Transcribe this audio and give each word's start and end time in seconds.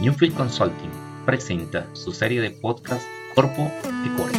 Newfield 0.00 0.34
Consulting 0.34 0.90
presenta 1.26 1.86
su 1.92 2.10
serie 2.12 2.40
de 2.40 2.50
podcast 2.50 3.02
Corpo 3.34 3.70
y 4.02 4.08
Core. 4.16 4.32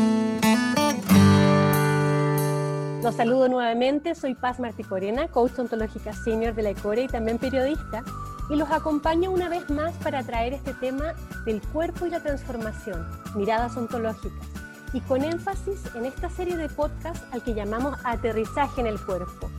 Los 3.03 3.13
saludo 3.13 3.47
nuevamente, 3.47 4.15
soy 4.15 4.33
Paz 4.33 4.59
Marticorena, 4.59 5.27
coach 5.27 5.59
ontológica 5.59 6.13
senior 6.13 6.55
de 6.55 6.63
la 6.63 6.71
ECORE 6.71 7.03
y 7.03 7.07
también 7.07 7.37
periodista, 7.37 8.03
y 8.49 8.55
los 8.55 8.71
acompaño 8.71 9.29
una 9.29 9.49
vez 9.49 9.69
más 9.69 9.93
para 9.97 10.23
traer 10.23 10.53
este 10.53 10.73
tema 10.73 11.13
del 11.45 11.61
cuerpo 11.61 12.07
y 12.07 12.09
la 12.09 12.21
transformación, 12.21 13.05
miradas 13.35 13.77
ontológicas, 13.77 14.47
y 14.93 15.01
con 15.01 15.23
énfasis 15.23 15.79
en 15.93 16.07
esta 16.07 16.31
serie 16.31 16.57
de 16.57 16.69
podcast 16.69 17.23
al 17.31 17.43
que 17.43 17.53
llamamos 17.53 17.99
aterrizaje 18.03 18.81
en 18.81 18.87
el 18.87 18.99
cuerpo, 18.99 19.51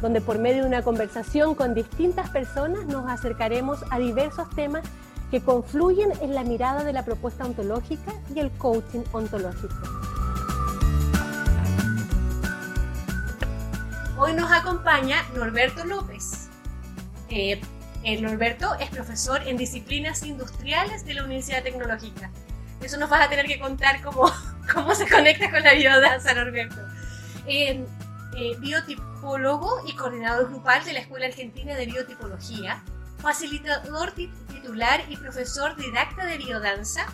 donde 0.00 0.22
por 0.22 0.38
medio 0.38 0.62
de 0.62 0.68
una 0.68 0.82
conversación 0.82 1.54
con 1.54 1.74
distintas 1.74 2.30
personas 2.30 2.86
nos 2.86 3.06
acercaremos 3.10 3.84
a 3.90 3.98
diversos 3.98 4.48
temas 4.50 4.84
que 5.32 5.40
confluyen 5.40 6.12
en 6.20 6.34
la 6.34 6.44
mirada 6.44 6.84
de 6.84 6.92
la 6.92 7.06
propuesta 7.06 7.46
ontológica 7.46 8.12
y 8.34 8.38
el 8.38 8.50
coaching 8.50 9.00
ontológico. 9.12 9.74
Hoy 14.18 14.34
nos 14.34 14.52
acompaña 14.52 15.24
Norberto 15.34 15.86
López. 15.86 16.50
Eh, 17.30 17.58
eh, 18.04 18.20
Norberto 18.20 18.74
es 18.74 18.90
profesor 18.90 19.40
en 19.48 19.56
disciplinas 19.56 20.22
industriales 20.22 21.06
de 21.06 21.14
la 21.14 21.24
Universidad 21.24 21.62
Tecnológica. 21.62 22.30
Eso 22.82 22.98
nos 22.98 23.08
vas 23.08 23.22
a 23.22 23.30
tener 23.30 23.46
que 23.46 23.58
contar 23.58 24.02
cómo, 24.02 24.30
cómo 24.74 24.94
se 24.94 25.08
conecta 25.08 25.50
con 25.50 25.62
la 25.62 25.72
biodanza, 25.72 26.34
Norberto. 26.34 26.82
Eh, 27.46 27.86
biotipólogo 28.58 29.86
y 29.86 29.96
coordinador 29.96 30.50
grupal 30.50 30.84
de 30.84 30.92
la 30.92 31.00
Escuela 31.00 31.24
Argentina 31.24 31.74
de 31.74 31.86
Biotipología, 31.86 32.82
facilitador 33.22 34.12
titular 34.12 35.04
y 35.08 35.16
profesor 35.16 35.76
didacta 35.76 36.26
de 36.26 36.38
biodanza, 36.38 37.06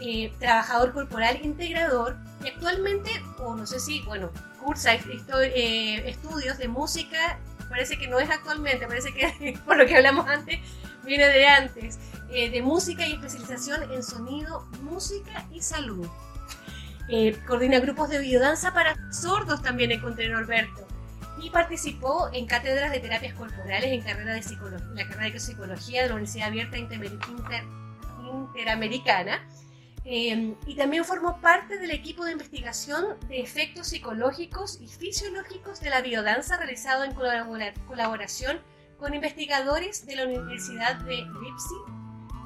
eh, 0.00 0.32
trabajador 0.40 0.92
corporal 0.92 1.38
integrador 1.42 2.16
y 2.44 2.48
actualmente, 2.48 3.10
o 3.38 3.54
no 3.54 3.66
sé 3.66 3.78
si, 3.78 4.00
bueno, 4.02 4.30
cursa 4.60 4.94
eh, 4.94 6.10
estudios 6.10 6.58
de 6.58 6.68
música, 6.68 7.38
parece 7.68 7.96
que 7.96 8.08
no 8.08 8.18
es 8.18 8.28
actualmente, 8.28 8.86
parece 8.86 9.14
que 9.14 9.58
por 9.66 9.76
lo 9.76 9.86
que 9.86 9.96
hablamos 9.96 10.26
antes, 10.26 10.58
viene 11.04 11.28
de 11.28 11.46
antes, 11.46 11.98
eh, 12.30 12.50
de 12.50 12.60
música 12.60 13.06
y 13.06 13.12
especialización 13.12 13.92
en 13.92 14.02
sonido, 14.02 14.68
música 14.82 15.46
y 15.52 15.62
salud. 15.62 16.08
coordina 17.46 17.78
grupos 17.78 18.10
de 18.10 18.18
biodanza 18.18 18.74
para 18.74 18.96
sordos 19.12 19.62
también 19.62 19.92
encontré 19.92 20.28
Norberto 20.28 20.89
y 21.42 21.50
participó 21.50 22.30
en 22.32 22.46
cátedras 22.46 22.92
de 22.92 23.00
terapias 23.00 23.34
corporales 23.34 23.90
en 23.90 24.02
carrera 24.02 24.34
de 24.34 24.42
psicología, 24.42 24.86
la 24.94 25.08
carrera 25.08 25.30
de 25.30 25.40
psicología 25.40 26.02
de 26.02 26.08
la 26.08 26.14
Universidad 26.14 26.48
Abierta 26.48 26.78
Interamericana. 26.78 29.46
Eh, 30.04 30.54
y 30.66 30.76
también 30.76 31.04
formó 31.04 31.40
parte 31.42 31.78
del 31.78 31.90
equipo 31.90 32.24
de 32.24 32.32
investigación 32.32 33.18
de 33.28 33.40
efectos 33.40 33.88
psicológicos 33.88 34.80
y 34.80 34.88
fisiológicos 34.88 35.80
de 35.80 35.90
la 35.90 36.00
biodanza 36.00 36.56
realizado 36.56 37.04
en 37.04 37.14
colaboración 37.14 38.60
con 38.98 39.14
investigadores 39.14 40.06
de 40.06 40.16
la 40.16 40.24
Universidad 40.24 40.96
de 41.00 41.16
Leipzig, 41.16 41.82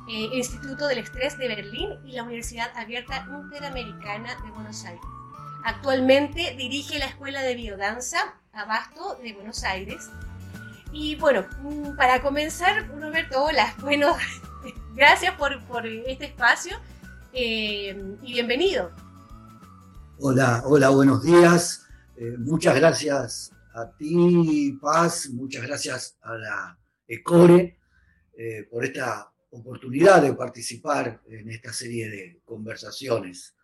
eh, 0.09 0.37
Instituto 0.37 0.89
del 0.89 0.99
Estrés 0.99 1.39
de 1.39 1.49
Berlín 1.49 1.91
y 2.05 2.13
la 2.13 2.25
Universidad 2.25 2.77
Abierta 2.77 3.25
Interamericana 3.31 4.37
de 4.45 4.51
Buenos 4.51 4.85
Aires. 4.85 5.14
Actualmente 5.65 6.55
dirige 6.59 6.99
la 6.99 7.07
Escuela 7.07 7.41
de 7.41 7.55
Biodanza 7.55 8.19
Abasto 8.53 9.19
de 9.23 9.33
Buenos 9.33 9.65
Aires. 9.65 10.11
Y 10.93 11.17
bueno, 11.17 11.47
mm, 11.63 11.97
para 11.97 12.21
comenzar, 12.21 12.87
Roberto, 12.89 13.43
hola. 13.43 13.75
Bueno, 13.81 14.15
gracias 14.95 15.35
por, 15.37 15.87
este 15.87 16.27
espacio 16.27 16.77
eh, 17.33 17.97
y 18.23 18.35
bienvenido. 18.35 18.93
Hola, 20.19 20.63
hola, 20.67 20.91
buenos 20.91 21.23
días. 21.23 21.87
Eh, 22.19 22.37
muchas 22.39 22.75
gracias 22.77 23.51
a 23.75 23.91
ti, 23.97 24.79
Paz, 24.83 25.31
muchas 25.31 25.63
gracias 25.63 26.19
a 26.21 26.35
la 26.35 26.79
ECORE 27.09 27.79
eh, 28.37 28.69
por 28.71 28.85
esta 28.85 29.33
oportunidad 29.51 30.21
de 30.21 30.35
participar 30.35 31.23
en 31.27 31.51
esta 31.51 31.73
serie 31.73 32.11
de 32.11 32.43
conversaciones. 32.45 33.55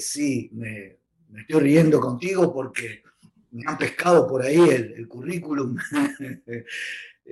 Sí, 0.00 0.50
me, 0.52 0.98
me, 1.28 1.40
estoy 1.42 1.60
riendo 1.60 2.00
contigo 2.00 2.52
porque 2.52 3.02
me 3.50 3.62
han 3.66 3.78
pescado 3.78 4.26
por 4.26 4.42
ahí 4.42 4.58
el, 4.58 5.08
currículum. 5.08 5.76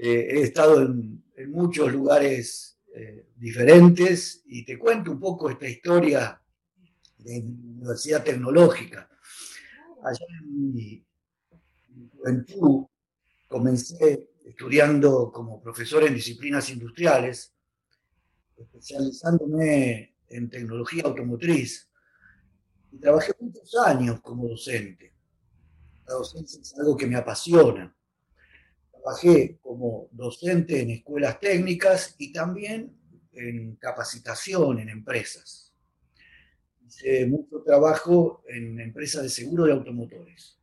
Eh, 0.00 0.28
he 0.30 0.42
estado 0.42 0.82
en, 0.82 1.24
muchos 1.48 1.92
lugares 1.92 2.78
eh, 2.94 3.26
diferentes 3.34 4.42
y 4.46 4.64
te 4.64 4.78
cuento 4.78 5.10
un 5.10 5.18
poco 5.18 5.50
esta 5.50 5.68
historia 5.68 6.40
de 7.16 7.40
Universidad 7.40 8.22
Tecnológica. 8.22 9.10
Allá 10.04 10.24
en 10.40 10.72
mi 10.72 11.04
juventud 12.16 12.86
comencé 13.48 14.28
estudiando 14.44 15.32
como 15.32 15.60
profesor 15.60 16.04
en 16.04 16.14
disciplinas 16.14 16.70
industriales, 16.70 17.52
especializándome 18.56 20.14
en 20.28 20.48
tecnología 20.48 21.02
automotriz 21.06 21.87
y 22.92 22.98
trabajé 22.98 23.32
muchos 23.40 23.74
años 23.76 24.20
como 24.20 24.48
docente 24.48 25.08
la 26.08 26.14
docencia 26.14 26.60
es 26.60 26.74
algo 26.78 26.96
que 26.96 27.06
me 27.06 27.16
apasiona. 27.16 27.94
Trabajé 28.90 29.58
como 29.60 30.08
docente 30.10 30.80
en 30.80 30.90
escuelas 30.90 31.38
técnicas 31.38 32.14
y 32.18 32.32
también 32.32 32.96
en 33.32 33.76
capacitación 33.76 34.80
en 34.80 34.88
empresas. 34.88 35.72
Hice 36.86 37.26
mucho 37.26 37.62
trabajo 37.62 38.42
en 38.48 38.80
empresas 38.80 39.22
de 39.22 39.28
seguro 39.28 39.66
de 39.66 39.72
automotores. 39.72 40.58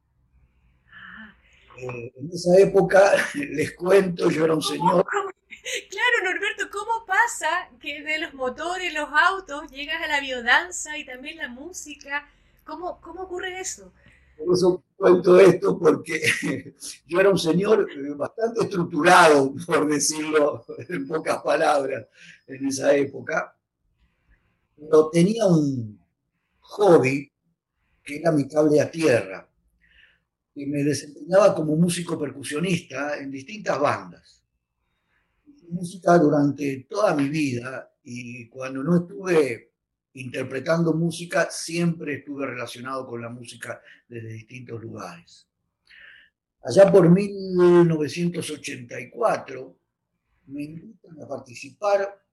Eh, 1.78 2.14
en 2.16 2.30
esa 2.32 2.58
época, 2.58 3.14
les 3.36 3.74
cuento, 3.74 4.30
yo 4.32 4.46
era 4.46 4.56
un 4.56 4.62
señor. 4.62 5.06
Claro, 5.90 6.32
Norberto, 6.32 6.55
¿cómo 6.55 6.55
pasa 7.26 7.70
que 7.80 8.04
de 8.04 8.20
los 8.20 8.34
motores, 8.34 8.94
los 8.94 9.10
autos, 9.10 9.72
llegas 9.72 10.02
a 10.04 10.08
la 10.08 10.20
biodanza 10.20 10.98
y 10.98 11.06
también 11.06 11.38
la 11.38 11.50
música? 11.50 12.28
¿Cómo, 12.64 13.00
cómo 13.02 13.24
ocurre 13.24 13.60
eso? 13.60 13.92
Por 14.38 14.54
eso 14.54 14.84
cuento 14.96 15.40
esto, 15.40 15.80
porque 15.80 16.22
yo 17.08 17.20
era 17.20 17.30
un 17.30 17.40
señor 17.40 17.88
eh, 17.90 18.14
bastante 18.16 18.64
estructurado, 18.64 19.54
por 19.66 19.88
decirlo 19.88 20.66
en 20.90 21.08
pocas 21.08 21.42
palabras, 21.42 22.06
en 22.48 22.68
esa 22.68 22.94
época. 22.96 23.56
Pero 24.78 25.10
tenía 25.10 25.46
un 25.46 26.00
hobby 26.60 27.32
que 28.04 28.18
era 28.18 28.32
mi 28.32 28.48
cable 28.48 28.82
a 28.82 28.92
tierra. 28.92 29.48
Y 30.54 30.66
me 30.68 30.84
desempeñaba 30.84 31.56
como 31.56 31.76
músico 31.76 32.18
percusionista 32.20 33.18
en 33.18 33.32
distintas 33.32 33.80
bandas. 33.80 34.35
Música 35.76 36.18
durante 36.18 36.88
toda 36.90 37.14
mi 37.14 37.30
vida 37.30 37.92
y 38.04 38.48
cuando 38.48 38.82
no 38.84 38.98
estuve 38.98 39.74
interpretando 40.14 40.94
música, 40.94 41.48
siempre 41.52 42.20
estuve 42.20 42.48
relacionado 42.48 43.06
con 43.06 43.22
la 43.22 43.28
música 43.30 43.82
desde 44.08 44.30
distintos 44.30 44.82
lugares. 44.82 45.50
Allá 46.64 46.90
por 46.92 47.08
1984 47.10 49.78
me 50.48 50.64
invitan 50.64 51.22
a 51.22 51.28
participar 51.28 52.24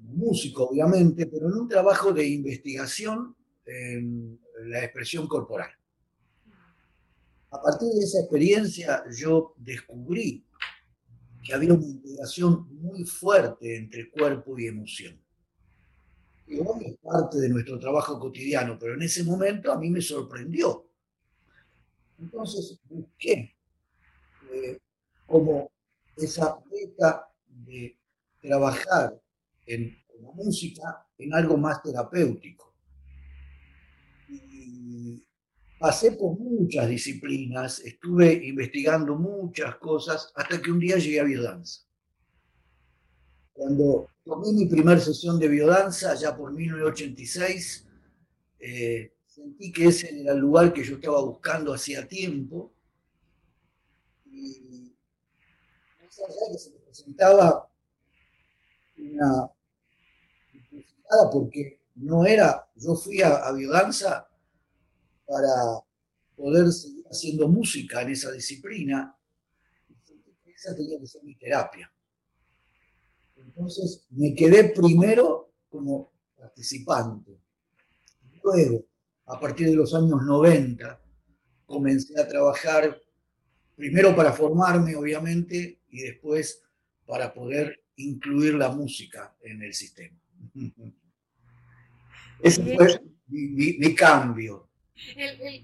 músico, 0.00 0.70
obviamente, 0.70 1.26
pero 1.26 1.48
en 1.48 1.54
un 1.54 1.68
trabajo 1.68 2.12
de 2.12 2.26
investigación 2.26 3.36
en 3.66 4.40
la 4.64 4.84
expresión 4.84 5.28
corporal. 5.28 5.70
A 7.50 7.60
partir 7.60 7.88
de 7.88 8.04
esa 8.04 8.20
experiencia 8.20 9.04
yo 9.14 9.54
descubrí 9.58 10.47
que 11.48 11.54
había 11.54 11.72
una 11.72 11.86
integración 11.86 12.68
muy 12.82 13.04
fuerte 13.04 13.74
entre 13.74 14.10
cuerpo 14.10 14.58
y 14.58 14.66
emoción 14.66 15.18
que 16.46 16.60
hoy 16.60 16.86
es 16.86 16.96
parte 16.98 17.38
de 17.38 17.48
nuestro 17.48 17.78
trabajo 17.78 18.18
cotidiano, 18.18 18.78
pero 18.78 18.94
en 18.94 19.02
ese 19.02 19.22
momento 19.22 19.72
a 19.72 19.78
mí 19.78 19.90
me 19.90 20.00
sorprendió. 20.00 20.86
Entonces 22.18 22.78
busqué 22.84 23.54
eh, 24.52 24.78
como 25.26 25.70
esa 26.16 26.58
meta 26.70 27.30
de 27.46 27.98
trabajar 28.40 29.20
en 29.66 29.96
la 30.20 30.30
música 30.32 31.06
en 31.18 31.34
algo 31.34 31.56
más 31.56 31.82
terapéutico. 31.82 32.74
Y 34.28 35.22
pasé 35.78 36.12
por 36.12 36.38
muchas 36.38 36.88
disciplinas, 36.88 37.78
estuve 37.80 38.32
investigando 38.46 39.14
muchas 39.14 39.76
cosas 39.76 40.32
hasta 40.34 40.60
que 40.60 40.70
un 40.70 40.80
día 40.80 40.96
llegué 40.96 41.20
a 41.20 41.24
biodanza. 41.24 41.82
Cuando 43.52 44.10
tomé 44.24 44.52
mi 44.52 44.66
primera 44.66 45.00
sesión 45.00 45.38
de 45.38 45.48
biodanza, 45.48 46.14
ya 46.14 46.36
por 46.36 46.52
1986, 46.52 47.86
eh, 48.60 49.14
sentí 49.26 49.72
que 49.72 49.86
ese 49.86 50.20
era 50.20 50.32
el 50.32 50.38
lugar 50.38 50.72
que 50.72 50.82
yo 50.82 50.96
estaba 50.96 51.22
buscando 51.22 51.72
hacía 51.72 52.06
tiempo. 52.06 52.72
Y 54.26 54.94
más 56.02 56.18
allá 56.20 56.52
que 56.52 56.58
se 56.58 56.70
me 56.70 56.78
presentaba 56.78 57.70
una 58.96 59.50
porque 61.32 61.80
no 61.94 62.26
era, 62.26 62.68
yo 62.76 62.94
fui 62.94 63.22
a 63.22 63.50
biodanza 63.52 64.27
para 65.28 65.84
poder 66.34 66.72
seguir 66.72 67.04
haciendo 67.10 67.48
música 67.48 68.02
en 68.02 68.10
esa 68.10 68.32
disciplina, 68.32 69.14
esa 70.46 70.74
tenía 70.74 70.98
que 70.98 71.06
ser 71.06 71.22
mi 71.22 71.36
terapia. 71.36 71.92
Entonces 73.36 74.06
me 74.10 74.34
quedé 74.34 74.70
primero 74.70 75.52
como 75.68 76.12
participante. 76.36 77.38
Luego, 78.42 78.86
a 79.26 79.38
partir 79.38 79.68
de 79.68 79.76
los 79.76 79.94
años 79.94 80.22
90, 80.24 81.00
comencé 81.66 82.18
a 82.18 82.26
trabajar 82.26 82.98
primero 83.76 84.16
para 84.16 84.32
formarme, 84.32 84.96
obviamente, 84.96 85.82
y 85.90 86.02
después 86.02 86.62
para 87.06 87.32
poder 87.32 87.84
incluir 87.96 88.54
la 88.54 88.70
música 88.70 89.36
en 89.42 89.62
el 89.62 89.74
sistema. 89.74 90.18
Ese 92.42 92.76
fue 92.76 93.00
mi, 93.28 93.94
cambio. 93.94 94.67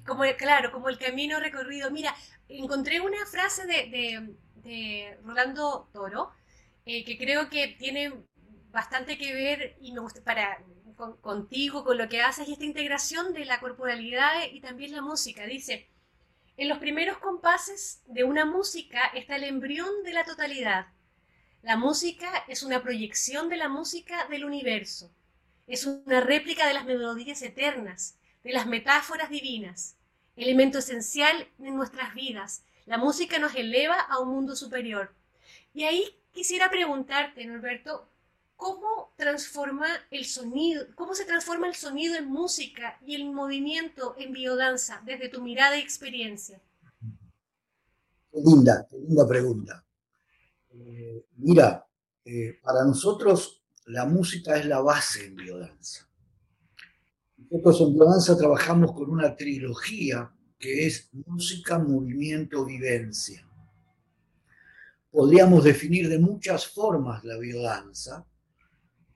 Como, 0.06 0.24
claro, 0.36 0.72
como 0.72 0.88
el 0.88 0.98
camino 0.98 1.40
recorrido. 1.40 1.90
Mira, 1.90 2.14
encontré 2.48 3.00
una 3.00 3.24
frase 3.26 3.66
de, 3.66 4.36
Rolando 5.22 5.88
Toro 5.92 6.30
eh, 6.86 7.04
que 7.04 7.18
creo 7.18 7.50
que 7.50 7.68
tiene 7.78 8.14
bastante 8.70 9.18
que 9.18 9.34
ver 9.34 9.76
y 9.80 9.92
me 9.92 10.00
gusta 10.00 10.22
para 10.24 10.58
contigo, 11.20 11.84
con 11.84 11.98
lo 11.98 12.08
que 12.08 12.22
haces 12.22 12.48
y 12.48 12.52
esta 12.52 12.64
integración 12.64 13.32
de 13.32 13.44
la 13.44 13.60
corporalidad 13.60 14.32
y 14.52 14.60
también 14.60 14.92
la 14.92 15.02
música. 15.02 15.44
Dice, 15.44 15.88
en 16.56 16.68
los 16.68 16.78
primeros 16.78 17.18
compases 17.18 18.02
de 18.06 18.24
una 18.24 18.44
música 18.44 19.06
está 19.14 19.36
el 19.36 19.44
embrión 19.44 20.02
de 20.04 20.12
la 20.12 20.24
totalidad. 20.24 20.86
La 21.62 21.76
música 21.76 22.44
es 22.46 22.62
una 22.62 22.82
proyección 22.82 23.48
de 23.48 23.56
la 23.56 23.68
música 23.68 24.26
del 24.28 24.44
universo. 24.44 25.10
Es 25.66 25.86
una 25.86 26.20
réplica 26.20 26.66
de 26.66 26.74
las 26.74 26.84
melodías 26.84 27.40
eternas, 27.42 28.18
de 28.44 28.52
las 28.52 28.66
metáforas 28.66 29.30
divinas, 29.30 29.96
elemento 30.36 30.78
esencial 30.78 31.48
en 31.58 31.74
nuestras 31.74 32.14
vidas. 32.14 32.62
La 32.86 32.98
música 32.98 33.38
nos 33.38 33.54
eleva 33.54 33.98
a 33.98 34.20
un 34.20 34.28
mundo 34.28 34.54
superior. 34.54 35.10
Y 35.72 35.84
ahí 35.84 36.04
quisiera 36.32 36.70
preguntarte, 36.70 37.44
Norberto, 37.46 38.06
¿cómo 38.56 39.12
transforma 39.16 39.86
el 40.10 40.26
sonido, 40.26 40.86
cómo 40.94 41.14
se 41.14 41.24
transforma 41.24 41.66
el 41.66 41.74
sonido 41.74 42.16
en 42.16 42.26
música 42.26 42.98
y 43.04 43.14
el 43.14 43.24
movimiento 43.32 44.14
en 44.18 44.32
biodanza 44.32 45.02
desde 45.06 45.30
tu 45.30 45.42
mirada 45.42 45.78
y 45.78 45.82
experiencia? 45.82 46.60
Qué 48.30 48.40
linda, 48.44 48.86
qué 48.90 48.98
linda 48.98 49.26
pregunta. 49.26 49.84
Eh, 50.70 51.24
mira, 51.36 51.86
eh, 52.24 52.58
para 52.62 52.84
nosotros 52.84 53.62
la 53.86 54.04
música 54.04 54.56
es 54.56 54.66
la 54.66 54.80
base 54.80 55.26
en 55.26 55.36
biodanza. 55.36 56.08
Nosotros 57.54 57.82
en 57.82 57.94
biodanza 57.94 58.36
trabajamos 58.36 58.92
con 58.94 59.10
una 59.10 59.36
trilogía 59.36 60.28
que 60.58 60.86
es 60.86 61.08
música, 61.12 61.78
movimiento, 61.78 62.64
vivencia. 62.64 63.48
Podríamos 65.08 65.62
definir 65.62 66.08
de 66.08 66.18
muchas 66.18 66.66
formas 66.66 67.22
la 67.22 67.38
biodanza, 67.38 68.26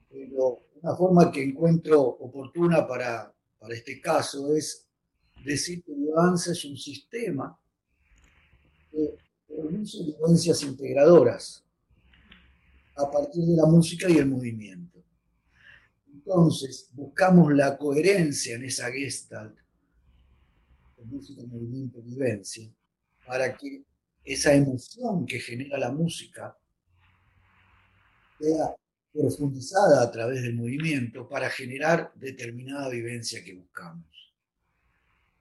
pero 0.09 0.67
una 0.81 0.95
forma 0.95 1.33
que 1.33 1.43
encuentro 1.43 2.01
oportuna 2.01 2.87
para, 2.87 3.35
para 3.59 3.75
este 3.75 4.01
caso 4.01 4.55
es 4.55 4.87
decir 5.45 5.83
que 5.83 5.93
biodanza 5.95 6.53
es 6.53 6.65
un 6.65 6.77
sistema 6.77 7.59
que 8.93 9.17
produce 9.49 10.05
vivencias 10.05 10.63
integradoras 10.63 11.65
a 12.95 13.11
partir 13.11 13.45
de 13.45 13.57
la 13.57 13.67
música 13.67 14.09
y 14.09 14.19
el 14.19 14.27
movimiento. 14.27 14.88
Entonces, 16.29 16.91
buscamos 16.93 17.55
la 17.55 17.79
coherencia 17.79 18.57
en 18.57 18.65
esa 18.65 18.93
gestalt 18.93 19.59
música, 21.05 21.41
movimiento, 21.47 22.03
vivencia, 22.03 22.71
para 23.27 23.57
que 23.57 23.83
esa 24.23 24.53
emoción 24.53 25.25
que 25.25 25.41
genera 25.41 25.79
la 25.79 25.91
música 25.91 26.55
sea 28.39 28.77
profundizada 29.11 30.03
a 30.03 30.11
través 30.11 30.43
del 30.43 30.55
movimiento 30.55 31.27
para 31.27 31.49
generar 31.49 32.13
determinada 32.15 32.91
vivencia 32.91 33.43
que 33.43 33.55
buscamos. 33.55 34.35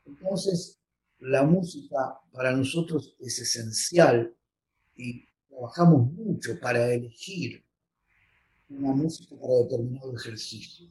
Entonces, 0.05 0.79
la 1.19 1.43
música 1.43 2.17
para 2.31 2.53
nosotros 2.53 3.13
es 3.19 3.37
esencial 3.39 4.33
y 4.95 5.27
trabajamos 5.49 6.13
mucho 6.13 6.57
para 6.61 6.93
elegir 6.93 7.66
una 8.69 8.93
música 8.93 9.35
para 9.39 9.53
determinado 9.63 10.15
ejercicio. 10.15 10.87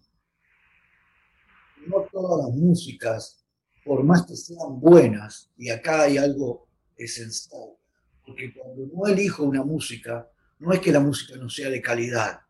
No 1.86 2.06
todas 2.10 2.46
las 2.46 2.56
músicas, 2.56 3.44
por 3.84 4.02
más 4.02 4.26
que 4.26 4.36
sean 4.36 4.80
buenas, 4.80 5.50
y 5.56 5.70
acá 5.70 6.02
hay 6.02 6.18
algo 6.18 6.68
esencial, 6.96 7.76
porque 8.24 8.52
cuando 8.54 8.86
no 8.92 9.06
elijo 9.06 9.44
una 9.44 9.62
música, 9.62 10.28
no 10.58 10.72
es 10.72 10.80
que 10.80 10.92
la 10.92 11.00
música 11.00 11.36
no 11.36 11.48
sea 11.48 11.68
de 11.68 11.82
calidad, 11.82 12.40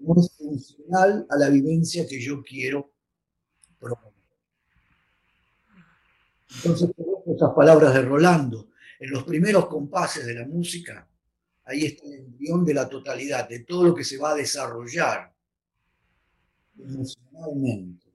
no 0.00 0.14
es 0.16 0.36
funcional 0.36 1.26
a 1.28 1.36
la 1.36 1.48
vivencia 1.48 2.06
que 2.06 2.20
yo 2.20 2.42
quiero 2.42 2.92
promover. 3.78 4.12
Entonces, 6.56 6.90
esas 7.26 7.52
palabras 7.54 7.92
de 7.92 8.02
Rolando, 8.02 8.70
en 9.00 9.10
los 9.10 9.24
primeros 9.24 9.66
compases 9.66 10.24
de 10.24 10.34
la 10.34 10.46
música, 10.46 11.06
ahí 11.66 11.84
está 11.84 12.06
el 12.06 12.14
embrión 12.14 12.64
de 12.64 12.74
la 12.74 12.88
totalidad, 12.88 13.48
de 13.48 13.60
todo 13.60 13.84
lo 13.84 13.94
que 13.94 14.04
se 14.04 14.18
va 14.18 14.30
a 14.30 14.34
desarrollar 14.34 15.32
emocionalmente. 16.78 18.06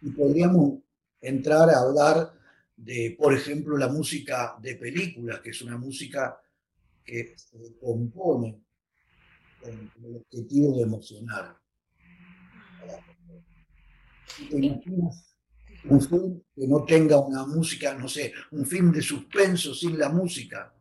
Y 0.00 0.10
podríamos 0.10 0.80
entrar 1.20 1.70
a 1.70 1.80
hablar 1.80 2.32
de, 2.76 3.14
por 3.18 3.34
ejemplo, 3.34 3.76
la 3.76 3.88
música 3.88 4.56
de 4.60 4.76
películas, 4.76 5.40
que 5.40 5.50
es 5.50 5.62
una 5.62 5.76
música 5.76 6.40
que 7.04 7.34
se 7.36 7.76
compone 7.80 8.60
con 9.60 9.92
el 10.04 10.16
objetivo 10.16 10.76
de 10.76 10.82
emocionar 10.82 11.62
un 15.84 16.00
film 16.00 16.40
que 16.54 16.66
no 16.66 16.84
tenga 16.84 17.18
una 17.18 17.44
música, 17.46 17.94
no 17.94 18.08
sé, 18.08 18.32
un 18.52 18.66
film 18.66 18.92
de 18.92 19.02
suspenso 19.02 19.74
sin 19.74 19.98
la 19.98 20.08
música. 20.08 20.72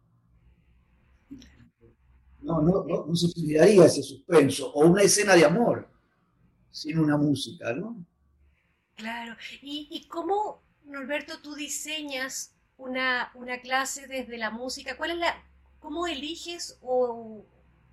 No, 2.41 2.61
no, 2.61 2.83
no, 2.83 3.15
se 3.15 3.27
generaría 3.29 3.86
ese 3.86 4.01
suspenso. 4.01 4.71
O 4.74 4.88
una 4.88 5.03
escena 5.03 5.36
de 5.36 5.45
amor 5.45 5.88
sin 6.71 6.98
una 6.98 7.17
música, 7.17 7.74
¿no? 7.74 8.03
Claro. 8.95 9.36
¿Y, 9.62 10.07
cómo, 10.07 10.62
Norberto, 10.86 11.39
tú 11.41 11.55
diseñas 11.55 12.53
una, 12.77 13.31
clase 13.62 14.07
desde 14.07 14.38
la 14.38 14.50
música? 14.50 14.98
¿Cuál 14.98 15.12
es 15.12 15.17
la, 15.17 15.43
cómo 15.79 16.07
eliges 16.07 16.77
o 16.81 17.45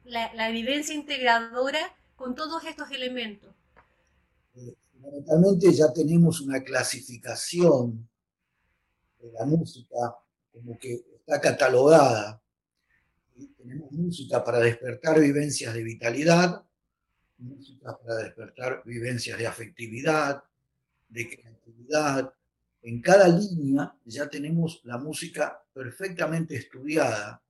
la, 0.05 0.33
la 0.35 0.49
evidencia 0.49 0.95
integradora 0.95 1.95
con 2.17 2.35
todos 2.35 2.65
estos 2.65 2.91
elementos? 2.91 3.55
Eh, 4.55 4.75
fundamentalmente 4.93 5.73
ya 5.73 5.93
tenemos 5.93 6.41
una 6.41 6.63
clasificación 6.63 8.09
de 9.21 9.33
la 9.33 9.45
música 9.45 10.17
como 10.53 10.79
que 10.79 11.05
está 11.19 11.41
catalogada. 11.41 12.41
Tenemos 13.47 13.91
música 13.93 14.45
para 14.45 14.61
despertar 14.61 15.21
vivencias 15.21 15.75
de 15.75 15.83
vitalidad, 15.83 16.65
música 17.39 17.97
para 17.99 18.17
despertar 18.17 18.83
vivencias 18.85 19.39
de 19.39 19.47
afectividad, 19.47 20.43
de 21.09 21.29
creatividad. 21.29 22.33
En 22.83 23.01
cada 23.01 23.29
línea 23.29 23.95
ya 24.05 24.29
tenemos 24.29 24.81
la 24.85 24.99
música 24.99 25.63
perfectamente 25.73 26.57
estudiada 26.57 27.43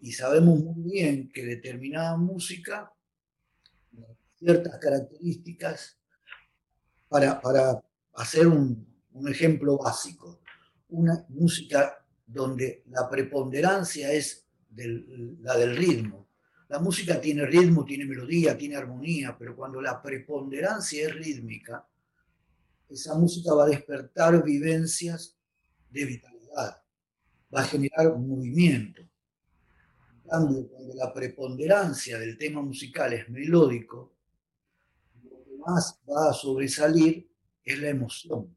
y 0.00 0.12
sabemos 0.12 0.58
muy 0.60 0.90
bien 0.90 1.30
que 1.32 1.44
determinada 1.44 2.16
música, 2.16 2.92
ciertas 4.38 4.78
características, 4.78 5.98
para, 7.08 7.82
hacer 8.14 8.46
un, 8.46 8.86
ejemplo 9.28 9.76
básico, 9.76 10.40
una 10.88 11.26
música 11.28 12.04
donde 12.24 12.84
la 12.88 13.10
preponderancia 13.10 14.12
es 14.12 14.46
la 14.76 15.56
del 15.56 15.76
ritmo. 15.76 16.28
La 16.68 16.78
música 16.78 17.20
tiene 17.20 17.44
ritmo, 17.46 17.84
tiene 17.84 18.04
melodía, 18.04 18.56
tiene 18.56 18.76
armonía, 18.76 19.36
pero 19.36 19.56
cuando 19.56 19.80
la 19.80 20.00
preponderancia 20.00 21.08
es 21.08 21.14
rítmica, 21.14 21.86
esa 22.88 23.14
música 23.16 23.54
va 23.54 23.64
a 23.64 23.68
despertar 23.68 24.42
vivencias 24.44 25.36
de 25.90 26.04
vitalidad, 26.04 26.82
va 27.54 27.60
a 27.60 27.64
generar 27.64 28.16
movimiento. 28.16 29.02
En 29.02 30.30
cambio, 30.30 30.68
cuando 30.68 30.94
la 30.94 31.12
preponderancia 31.12 32.18
del 32.18 32.38
tema 32.38 32.62
musical 32.62 33.12
es 33.12 33.28
melódico, 33.28 34.12
más 35.66 36.00
va 36.08 36.30
a 36.30 36.32
sobresalir 36.32 37.28
es 37.64 37.78
la 37.80 37.88
emoción. 37.88 38.56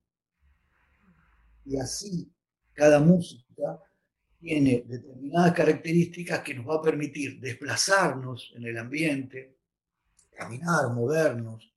Y 1.65 1.77
así 1.77 2.32
cada 2.74 3.00
música 3.00 3.79
tiene 4.44 4.84
determinadas 4.86 5.54
características 5.54 6.42
que 6.42 6.54
nos 6.54 6.68
va 6.68 6.76
a 6.76 6.82
permitir 6.82 7.40
desplazarnos 7.40 8.52
en 8.58 8.66
el 8.66 8.78
ambiente, 8.78 9.56
caminar, 10.32 10.92
movernos, 10.94 11.72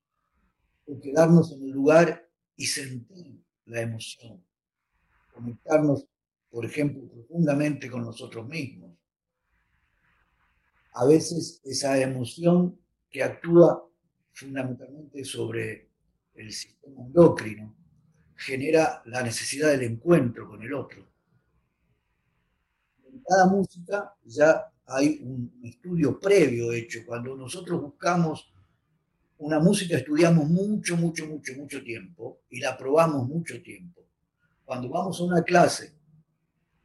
o 0.85 1.00
quedarnos 1.00 1.52
en 1.52 1.62
el 1.62 1.70
lugar 1.70 2.28
y 2.56 2.66
sentir 2.66 3.40
la 3.66 3.82
emoción, 3.82 4.44
conectarnos, 5.32 6.06
por 6.50 6.64
ejemplo, 6.64 7.08
profundamente 7.08 7.88
con 7.88 8.02
nosotros 8.02 8.49
mismos. 8.49 8.99
A 10.94 11.04
veces 11.04 11.61
esa 11.62 12.00
emoción 12.00 12.80
que 13.08 13.23
actúa 13.23 13.88
fundamentalmente 14.32 15.25
sobre 15.25 15.88
el 16.35 16.52
sistema 16.52 17.02
endocrino 17.02 17.76
genera 18.35 19.02
la 19.06 19.23
necesidad 19.23 19.70
del 19.70 19.85
encuentro 19.85 20.49
con 20.49 20.62
el 20.64 20.75
otro. 20.75 21.15
Cada 23.28 23.47
música 23.47 24.14
ya 24.25 24.71
hay 24.87 25.21
un 25.23 25.61
estudio 25.64 26.18
previo 26.18 26.73
hecho. 26.73 27.00
Cuando 27.04 27.37
nosotros 27.37 27.80
buscamos 27.80 28.52
una 29.38 29.59
música, 29.59 29.97
estudiamos 29.97 30.49
mucho, 30.49 30.97
mucho, 30.97 31.26
mucho, 31.26 31.52
mucho 31.54 31.83
tiempo 31.83 32.42
y 32.50 32.61
la 32.61 32.76
probamos 32.76 33.26
mucho 33.28 33.61
tiempo. 33.62 34.02
Cuando 34.64 34.88
vamos 34.88 35.21
a 35.21 35.25
una 35.25 35.42
clase 35.42 35.92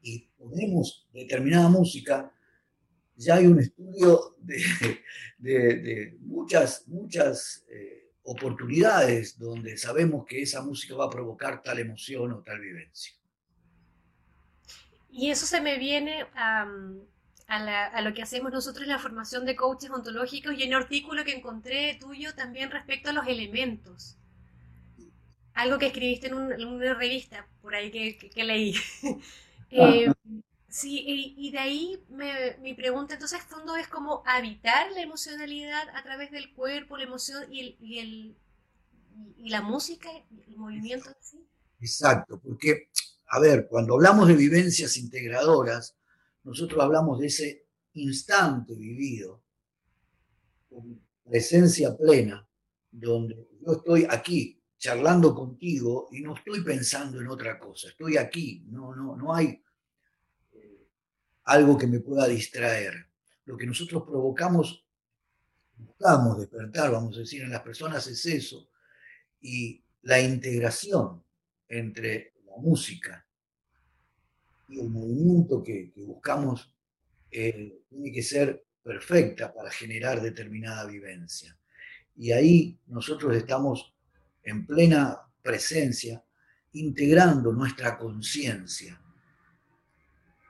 y 0.02 0.28
ponemos 0.38 1.08
determinada 1.14 1.70
música, 1.70 2.32
ya 3.16 3.36
hay 3.36 3.46
un 3.46 3.60
estudio 3.60 4.36
de, 4.40 6.18
muchas, 6.22 6.88
muchas 6.88 7.66
eh, 7.70 8.12
oportunidades 8.24 9.38
donde 9.38 9.78
sabemos 9.78 10.26
que 10.26 10.42
esa 10.42 10.62
música 10.62 10.96
va 10.96 11.06
a 11.06 11.10
provocar 11.10 11.62
tal 11.62 11.80
emoción 11.80 12.32
o 12.32 12.42
tal 12.42 12.60
vivencia. 12.60 13.14
Y 15.12 15.30
eso 15.30 15.46
se 15.46 15.62
me 15.62 15.78
viene 15.78 16.26
a, 16.36 16.68
a, 17.48 18.02
lo 18.02 18.14
que 18.14 18.22
hacemos 18.22 18.52
nosotros 18.52 18.84
en 18.84 18.90
la 18.90 19.00
formación 19.00 19.46
de 19.46 19.56
coaches 19.56 19.90
ontológicos 19.90 20.54
y 20.58 20.64
en 20.64 20.70
un 20.70 20.82
artículo 20.82 21.24
que 21.24 21.36
encontré 21.36 21.98
tuyo 22.00 22.34
también 22.34 22.72
respecto 22.72 23.10
a 23.10 23.14
los 23.14 23.28
elementos. 23.28 24.18
Algo 25.54 25.78
que 25.78 25.88
escribiste 25.88 26.28
en, 26.28 26.36
una 26.36 26.94
revista 26.94 27.46
por 27.62 27.76
ahí 27.76 27.92
que, 27.92 28.44
leí. 28.44 28.74
eh, 29.70 30.12
Sí, 30.72 31.04
y, 31.38 31.52
de 31.52 31.60
ahí 31.60 32.02
mi 32.62 32.74
pregunta 32.74 33.16
entonces, 33.16 33.44
fondo 33.44 33.76
es 33.76 33.90
como 33.90 34.24
habitar 34.26 34.90
la 34.94 35.02
emocionalidad 35.02 35.90
a 35.94 36.02
través 36.02 36.32
del 36.32 36.54
cuerpo, 36.54 36.96
la 36.96 37.04
emoción 37.04 37.44
y, 37.52 37.60
el, 37.60 37.78
y, 37.82 38.00
el, 38.00 38.38
y 39.36 39.50
la 39.50 39.62
música, 39.62 40.10
el 40.48 40.56
movimiento. 40.56 41.10
¿sí? 41.20 41.46
Exacto, 41.82 42.40
porque, 42.40 42.88
a 43.34 43.40
ver, 43.40 43.68
cuando 43.70 43.96
hablamos 43.96 44.28
de 44.28 44.36
vivencias 44.36 44.98
integradoras, 44.98 45.96
nosotros 46.44 46.84
hablamos 46.84 47.18
de 47.20 47.28
ese 47.28 47.66
instante 47.94 48.76
vivido, 48.76 49.42
con 50.70 51.02
presencia 51.24 51.96
plena, 51.96 52.46
donde 52.92 53.48
yo 53.62 53.72
estoy 53.72 54.06
aquí 54.10 54.62
charlando 54.78 55.34
contigo 55.34 56.10
y 56.12 56.22
no 56.22 56.36
estoy 56.36 56.62
pensando 56.62 57.22
en 57.22 57.28
otra 57.30 57.58
cosa, 57.58 57.88
estoy 57.88 58.18
aquí, 58.18 58.66
no, 58.68 58.94
no, 58.94 59.16
no 59.16 59.34
hay 59.34 59.64
algo 61.46 61.78
que 61.78 61.88
me 61.88 62.02
pueda 62.02 62.28
distraer. 62.28 62.94
Lo 63.46 63.56
que 63.56 63.66
nosotros 63.66 64.04
provocamos, 64.04 64.86
buscamos 65.78 66.38
despertar, 66.38 66.92
vamos 66.92 67.16
a 67.16 67.22
decir, 67.22 67.44
en 67.44 67.52
las 67.52 67.62
personas 67.62 68.06
es 68.08 68.26
eso. 68.26 68.70
Y 69.40 69.82
la 70.02 70.20
integración 70.20 71.24
entre 71.70 72.34
música 72.62 73.26
y 74.70 74.80
el 74.80 74.90
movimiento 74.90 75.62
que, 75.62 75.92
buscamos 75.96 76.74
eh, 77.30 77.82
tiene 77.90 78.12
que 78.12 78.24
ser 78.24 78.66
perfecta 78.84 79.54
para 79.54 79.70
generar 79.70 80.22
determinada 80.22 80.86
vivencia. 80.86 81.58
Y 82.16 82.32
ahí 82.32 82.80
nosotros 82.88 83.36
estamos 83.36 83.94
en 84.44 84.66
plena 84.66 85.20
presencia, 85.42 86.24
integrando 86.74 87.52
nuestra 87.52 87.98
conciencia 87.98 89.02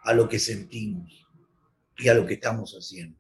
a 0.04 0.14
lo 0.14 0.28
que 0.28 0.40
sentimos 0.40 1.28
y 1.98 2.10
a 2.10 2.14
lo 2.14 2.26
que 2.26 2.36
estamos 2.36 2.74
haciendo. 2.74 3.20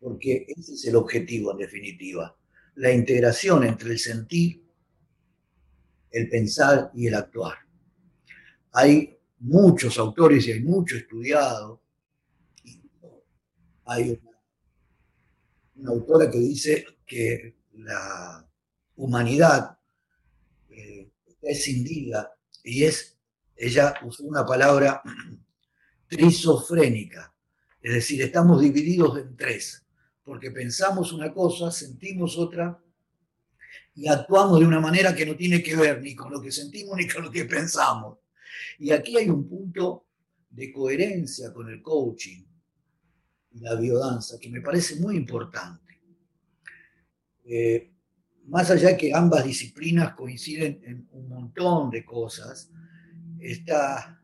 Porque 0.00 0.46
ese 0.48 0.74
es 0.74 0.84
el 0.86 0.96
objetivo 0.96 1.52
en 1.52 1.58
definitiva, 1.58 2.36
la 2.76 2.92
integración 2.92 3.64
entre 3.64 3.90
el 3.92 3.98
sentir, 3.98 4.62
el 6.10 6.28
pensar 6.28 6.90
y 6.94 7.06
el 7.06 7.14
actuar. 7.14 7.63
Hay 8.76 9.16
muchos 9.38 9.98
autores 9.98 10.48
y 10.48 10.52
hay 10.52 10.60
mucho 10.60 10.96
estudiado. 10.96 11.80
Hay 13.84 14.20
una, 15.76 15.90
autora 15.90 16.28
que 16.28 16.38
dice 16.38 16.84
que 17.06 17.56
la 17.74 18.44
humanidad 18.96 19.78
eh, 20.70 21.08
es 21.24 21.58
escindida 21.58 22.34
y 22.64 22.82
es, 22.82 23.16
ella 23.54 23.94
usó 24.02 24.24
una 24.24 24.44
palabra 24.44 25.02
trisofrénica, 26.08 27.32
es 27.80 27.94
decir, 27.94 28.22
estamos 28.22 28.60
divididos 28.60 29.18
en 29.18 29.36
tres, 29.36 29.84
porque 30.24 30.50
pensamos 30.50 31.12
una 31.12 31.32
cosa, 31.32 31.70
sentimos 31.70 32.38
otra 32.38 32.82
y 33.94 34.08
actuamos 34.08 34.58
de 34.58 34.66
una 34.66 34.80
manera 34.80 35.14
que 35.14 35.26
no 35.26 35.36
tiene 35.36 35.62
que 35.62 35.76
ver 35.76 36.02
ni 36.02 36.16
con 36.16 36.32
lo 36.32 36.40
que 36.40 36.50
sentimos 36.50 36.96
ni 36.96 37.06
con 37.06 37.24
lo 37.24 37.30
que 37.30 37.44
pensamos. 37.44 38.23
Y 38.78 38.90
aquí 38.90 39.16
hay 39.16 39.28
un 39.28 39.48
punto 39.48 40.06
de 40.50 40.72
coherencia 40.72 41.52
con 41.52 41.68
el 41.68 41.82
coaching 41.82 42.44
y 43.52 43.60
la 43.60 43.74
biodanza 43.74 44.38
que 44.38 44.50
me 44.50 44.60
parece 44.60 44.96
muy 44.96 45.16
importante. 45.16 46.00
Eh, 47.44 47.92
más 48.46 48.70
allá 48.70 48.96
que 48.96 49.12
ambas 49.14 49.44
disciplinas 49.44 50.14
coinciden 50.14 50.80
en 50.84 51.08
un 51.12 51.28
montón 51.28 51.90
de 51.90 52.04
cosas, 52.04 52.70
esta 53.38 54.22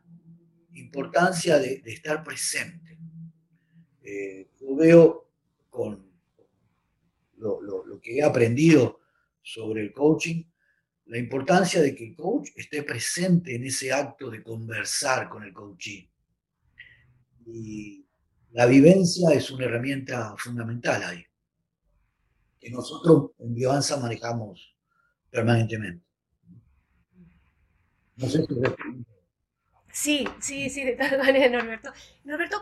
importancia 0.75 1.59
de, 1.59 1.83
estar 1.85 2.23
presente. 2.23 2.99
Eh, 4.03 4.51
yo 4.61 4.77
veo 4.77 5.31
con 5.69 6.11
lo, 7.37 8.01
que 8.01 8.19
he 8.19 8.23
aprendido 8.23 9.01
sobre 9.43 9.83
el 9.83 9.93
coaching, 9.93 10.45
la 11.11 11.19
importancia 11.19 11.83
de 11.83 11.93
que 11.93 12.07
el 12.07 12.15
coach 12.15 12.51
esté 12.55 12.85
presente 12.85 13.57
en 13.57 13.65
ese 13.65 13.93
acto 13.93 14.31
de 14.31 14.45
conversar 14.45 15.29
con 15.29 15.43
el 15.43 15.53
coachee. 15.53 16.09
Y 17.47 18.07
la 18.53 18.67
vivencia 18.67 19.31
es 19.31 19.51
una 19.51 19.65
herramienta 19.65 20.37
fundamental 20.39 21.03
ahí, 21.03 21.25
que 22.61 22.71
nosotros 22.71 23.33
en 23.41 23.53
Bioanza 23.57 23.97
manejamos 23.97 24.77
permanentemente. 25.31 26.07
No 28.17 28.29
sé 28.29 28.47
si 28.47 28.55
Sí, 29.93 30.29
sí, 30.39 30.71
sí, 30.71 30.85
de 30.85 30.93
todas 30.93 31.19
maneras, 31.19 31.51
Norberto. 31.51 31.93
Norberto, 32.23 32.57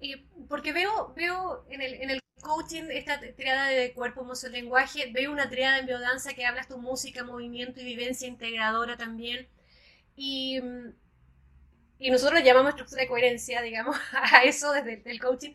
eh, 0.00 0.24
porque 0.48 0.72
veo, 0.72 1.12
veo 1.16 1.64
en 1.70 1.82
el, 1.82 1.94
en 1.94 2.10
el 2.10 2.20
coaching 2.40 2.84
esta 2.90 3.20
triada 3.36 3.68
de 3.68 3.92
cuerpo, 3.92 4.22
emoción, 4.22 4.52
lenguaje, 4.52 5.10
veo 5.12 5.32
una 5.32 5.48
triada 5.50 5.78
en 5.78 5.86
biodanza 5.86 6.34
que 6.34 6.46
hablas 6.46 6.68
tu 6.68 6.78
música, 6.78 7.24
movimiento 7.24 7.80
y 7.80 7.84
vivencia 7.84 8.28
integradora 8.28 8.96
también. 8.96 9.48
Y, 10.16 10.60
y 11.98 12.10
nosotros 12.10 12.42
llamamos 12.44 12.70
estructura 12.70 13.02
de 13.02 13.08
coherencia, 13.08 13.60
digamos, 13.62 13.96
a 14.12 14.42
eso 14.44 14.72
desde 14.72 15.02
el 15.04 15.20
coaching. 15.20 15.54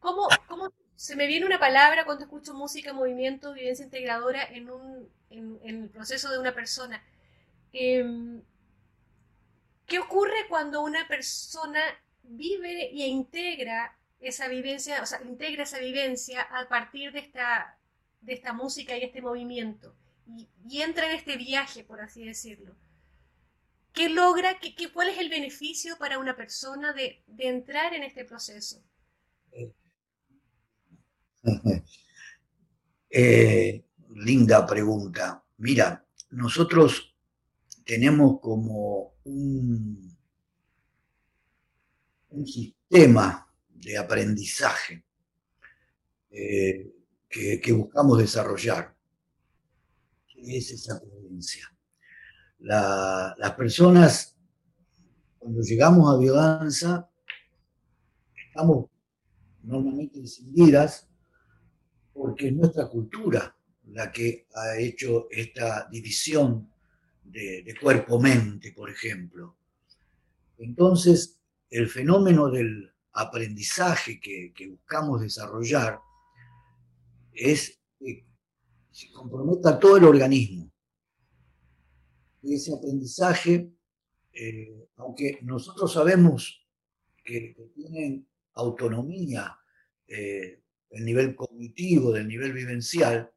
¿Cómo, 0.00 0.28
¿Cómo 0.48 0.72
se 0.96 1.16
me 1.16 1.26
viene 1.26 1.46
una 1.46 1.60
palabra 1.60 2.04
cuando 2.06 2.24
escucho 2.24 2.54
música, 2.54 2.92
movimiento, 2.94 3.54
vivencia 3.54 3.84
integradora 3.84 4.44
en, 4.44 4.70
un, 4.70 5.10
en, 5.30 5.60
en 5.64 5.84
el 5.84 5.90
proceso 5.90 6.30
de 6.30 6.38
una 6.38 6.54
persona? 6.54 7.02
Eh, 7.72 8.04
¿Qué 9.86 9.98
ocurre 9.98 10.46
cuando 10.48 10.80
una 10.82 11.06
persona 11.08 11.80
vive 12.30 12.90
e 12.90 13.08
integra 13.08 13.98
esa 14.20 14.48
vivencia, 14.48 15.02
o 15.02 15.06
sea, 15.06 15.22
integra 15.22 15.64
esa 15.64 15.78
vivencia 15.78 16.42
a 16.42 16.68
partir 16.68 17.12
de 17.12 17.20
esta, 17.20 17.78
de 18.20 18.34
esta 18.34 18.52
música 18.52 18.96
y 18.96 19.02
este 19.02 19.22
movimiento? 19.22 19.96
Y, 20.26 20.82
entra 20.82 21.06
en 21.06 21.16
este 21.16 21.36
viaje, 21.36 21.82
por 21.82 22.00
así 22.00 22.24
decirlo. 22.24 22.76
¿Qué 23.92 24.08
logra? 24.08 24.60
Qué, 24.60 24.92
¿Cuál 24.92 25.08
es 25.08 25.18
el 25.18 25.28
beneficio 25.28 25.98
para 25.98 26.18
una 26.18 26.36
persona 26.36 26.92
de, 26.92 27.24
entrar 27.38 27.94
en 27.94 28.02
este 28.04 28.24
proceso? 28.24 28.82
Eh, 33.12 33.82
linda 34.14 34.64
pregunta. 34.64 35.44
Mira, 35.56 36.06
nosotros 36.30 37.16
tenemos 37.84 38.38
como 38.40 39.14
un, 39.24 40.16
sistema 42.46 43.46
de 43.68 43.98
aprendizaje 43.98 45.04
eh, 46.30 46.92
que, 47.28 47.72
buscamos 47.72 48.18
desarrollar, 48.18 48.94
que 50.28 50.56
es 50.56 50.70
esa 50.70 51.00
coherencia. 51.00 51.72
las 52.58 53.54
personas, 53.56 54.36
cuando 55.38 55.62
llegamos 55.62 56.12
a 56.12 56.18
biodanza, 56.18 57.10
estamos 58.48 58.86
normalmente 59.62 60.20
decididas 60.20 61.08
porque 62.12 62.48
es 62.48 62.52
nuestra 62.52 62.88
cultura 62.88 63.56
la 63.92 64.12
que 64.12 64.46
ha 64.54 64.76
hecho 64.78 65.28
esta 65.30 65.88
división 65.90 66.70
de, 67.24 67.74
cuerpo-mente, 67.80 68.72
por 68.72 68.90
ejemplo. 68.90 69.56
Entonces, 70.58 71.39
el 71.70 71.88
fenómeno 71.88 72.50
del 72.50 72.92
aprendizaje 73.12 74.20
que, 74.20 74.52
buscamos 74.70 75.20
desarrollar 75.20 76.00
es 77.32 77.80
que 77.98 78.26
se 78.90 79.10
comprometa 79.12 79.78
todo 79.78 79.96
el 79.96 80.04
organismo. 80.04 80.70
Y 82.42 82.54
ese 82.54 82.74
aprendizaje, 82.74 83.70
eh, 84.32 84.88
aunque 84.96 85.38
nosotros 85.42 85.92
sabemos 85.92 86.66
que, 87.24 87.56
tienen 87.74 88.26
autonomía 88.54 89.56
eh, 90.08 90.60
del 90.90 91.04
nivel 91.04 91.36
cognitivo, 91.36 92.12
del 92.12 92.26
nivel 92.26 92.52
vivencial, 92.52 93.30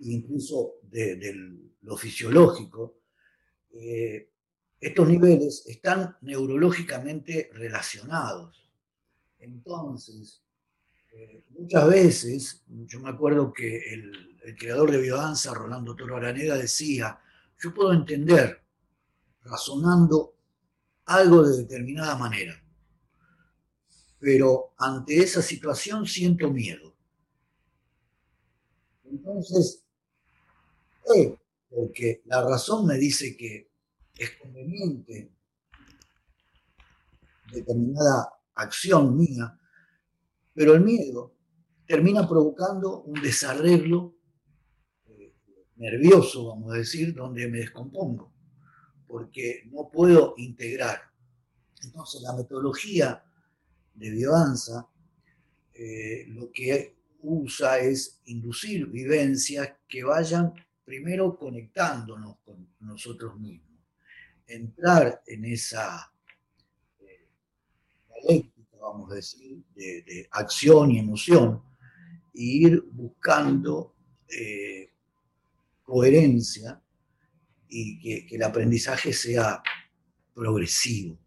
incluso 0.00 0.74
de, 0.82 1.32
lo 1.80 1.96
fisiológico, 1.96 2.98
eh, 3.74 4.31
estos 4.82 5.08
niveles 5.08 5.64
están 5.68 6.16
neurológicamente 6.22 7.48
relacionados. 7.52 8.68
Entonces, 9.38 10.42
eh, 11.12 11.44
muchas 11.50 11.88
veces, 11.88 12.64
yo 12.66 12.98
me 12.98 13.10
acuerdo 13.10 13.52
que 13.52 13.94
el, 13.94 14.28
creador 14.58 14.90
de 14.90 15.00
biodanza, 15.00 15.54
Rolando 15.54 15.94
Toro 15.94 16.16
Araneda, 16.16 16.56
decía, 16.56 17.20
yo 17.62 17.72
puedo 17.72 17.92
entender 17.92 18.60
razonando 19.44 20.34
algo 21.04 21.44
de 21.44 21.58
determinada 21.58 22.16
manera, 22.16 22.60
pero 24.18 24.74
ante 24.78 25.22
esa 25.22 25.40
situación 25.42 26.06
siento 26.06 26.50
miedo. 26.50 26.92
Entonces, 29.04 29.84
eh, 31.14 31.36
porque 31.70 32.22
la 32.24 32.42
razón 32.42 32.84
me 32.84 32.96
dice 32.96 33.36
que 33.36 33.71
es 34.22 34.30
conveniente 34.38 35.32
determinada 37.52 38.32
acción 38.54 39.16
mía, 39.16 39.58
pero 40.54 40.74
el 40.74 40.82
miedo 40.82 41.34
termina 41.86 42.26
provocando 42.26 43.02
un 43.02 43.20
desarreglo 43.20 44.16
eh, 45.06 45.34
nervioso, 45.76 46.48
vamos 46.48 46.72
a 46.72 46.78
decir, 46.78 47.14
donde 47.14 47.48
me 47.48 47.58
descompongo, 47.58 48.32
porque 49.06 49.68
no 49.70 49.90
puedo 49.90 50.34
integrar. 50.38 51.00
Entonces 51.82 52.22
la 52.22 52.34
metodología 52.34 53.24
de 53.94 54.10
biodanza 54.10 54.88
eh, 55.74 56.26
lo 56.28 56.50
que 56.50 56.96
usa 57.22 57.78
es 57.78 58.20
inducir 58.26 58.86
vivencias 58.86 59.74
que 59.88 60.04
vayan 60.04 60.52
primero 60.84 61.36
conectándonos 61.38 62.38
con 62.44 62.68
nosotros 62.80 63.38
mismos, 63.38 63.71
entrar 64.54 65.22
en 65.26 65.44
esa 65.44 66.12
eh, 67.00 67.28
dialéctica, 68.08 68.76
vamos 68.80 69.12
a 69.12 69.16
decir, 69.16 69.62
de, 69.74 70.28
acción 70.30 70.90
y 70.90 70.98
emoción, 70.98 71.62
e 72.34 72.42
ir 72.42 72.82
buscando 72.92 73.94
eh, 74.28 74.90
coherencia 75.82 76.80
y 77.68 77.98
que, 78.26 78.36
el 78.36 78.42
aprendizaje 78.42 79.12
sea 79.12 79.62
progresivo. 80.34 81.18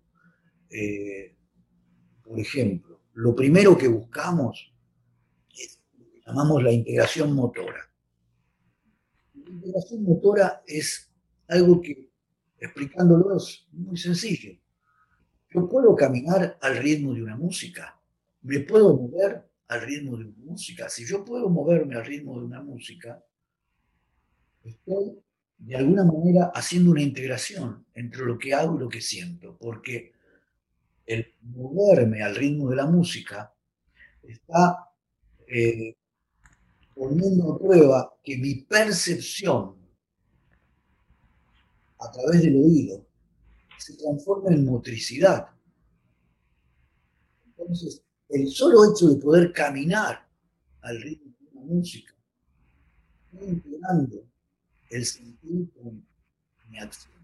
Por 2.24 2.39
ejemplo, 2.39 2.96
lo 3.13 3.36
primero 3.36 3.77
que 3.77 3.88
buscamos 3.88 4.74
es 5.53 5.82
lo 5.98 6.05
que 6.12 6.22
llamamos 6.25 6.63
la 6.63 6.72
integración 6.72 7.33
motora. 7.33 7.90
La 9.33 9.51
integración 9.51 10.03
motora 10.03 10.64
es 10.66 11.11
algo 11.48 11.79
que, 11.81 12.09
explicándolo, 12.59 13.37
es 13.37 13.68
muy 13.72 13.98
sencillo. 13.98 14.57
Yo 15.50 15.70
puedo 15.70 15.96
caminar 15.96 16.57
al 16.61 16.77
ritmo 16.77 17.13
de 17.13 17.24
una 17.24 17.37
música, 17.37 18.00
me 18.41 18.59
puedo 18.59 18.96
mover 18.96 19.50
al 19.68 19.81
ritmo 19.81 20.18
de 20.18 20.25
una 20.25 20.37
música. 20.37 20.89
Si 20.89 21.05
yo 21.05 21.24
puedo 21.24 21.50
moverme 21.50 21.96
al 21.96 22.05
ritmo 22.05 22.39
de 22.39 22.46
una 22.46 22.61
música, 22.61 23.24
estoy 24.63 25.18
de 25.57 25.75
alguna 25.75 26.03
manera 26.03 26.51
haciendo 26.53 26.91
una 26.91 27.01
integración 27.01 27.85
entre 27.94 28.25
lo 28.25 28.37
que 28.37 28.53
hago 28.53 28.75
y 28.75 28.79
lo 28.79 28.89
que 28.89 29.01
siento, 29.01 29.57
porque 29.57 30.13
el 31.05 31.33
moverme 31.41 32.22
al 32.22 32.35
ritmo 32.35 32.70
de 32.70 32.75
la 32.75 32.85
música 32.85 33.53
está 34.22 34.89
eh, 35.48 35.96
poniendo 36.94 37.53
a 37.53 37.59
prueba 37.59 38.18
que 38.24 38.37
mi 38.37 38.55
percepción 38.55 39.75
a 42.00 42.12
través 42.12 42.42
del 42.42 42.55
oído 42.55 43.05
se 43.77 43.96
transforma 43.98 44.51
en 44.51 44.66
motricidad. 44.66 45.50
Entonces, 47.46 48.03
el 48.29 48.48
solo 48.50 48.92
hecho 48.92 49.08
de 49.10 49.16
poder 49.18 49.51
caminar 49.53 50.27
al 50.81 51.01
ritmo 51.01 51.34
de 51.40 51.58
una 51.58 51.62
música, 51.62 52.14
integrando 53.34 54.24
el 54.90 55.05
sentido 55.05 55.68
con 55.81 56.05
mi 56.70 56.79
acción 56.79 57.16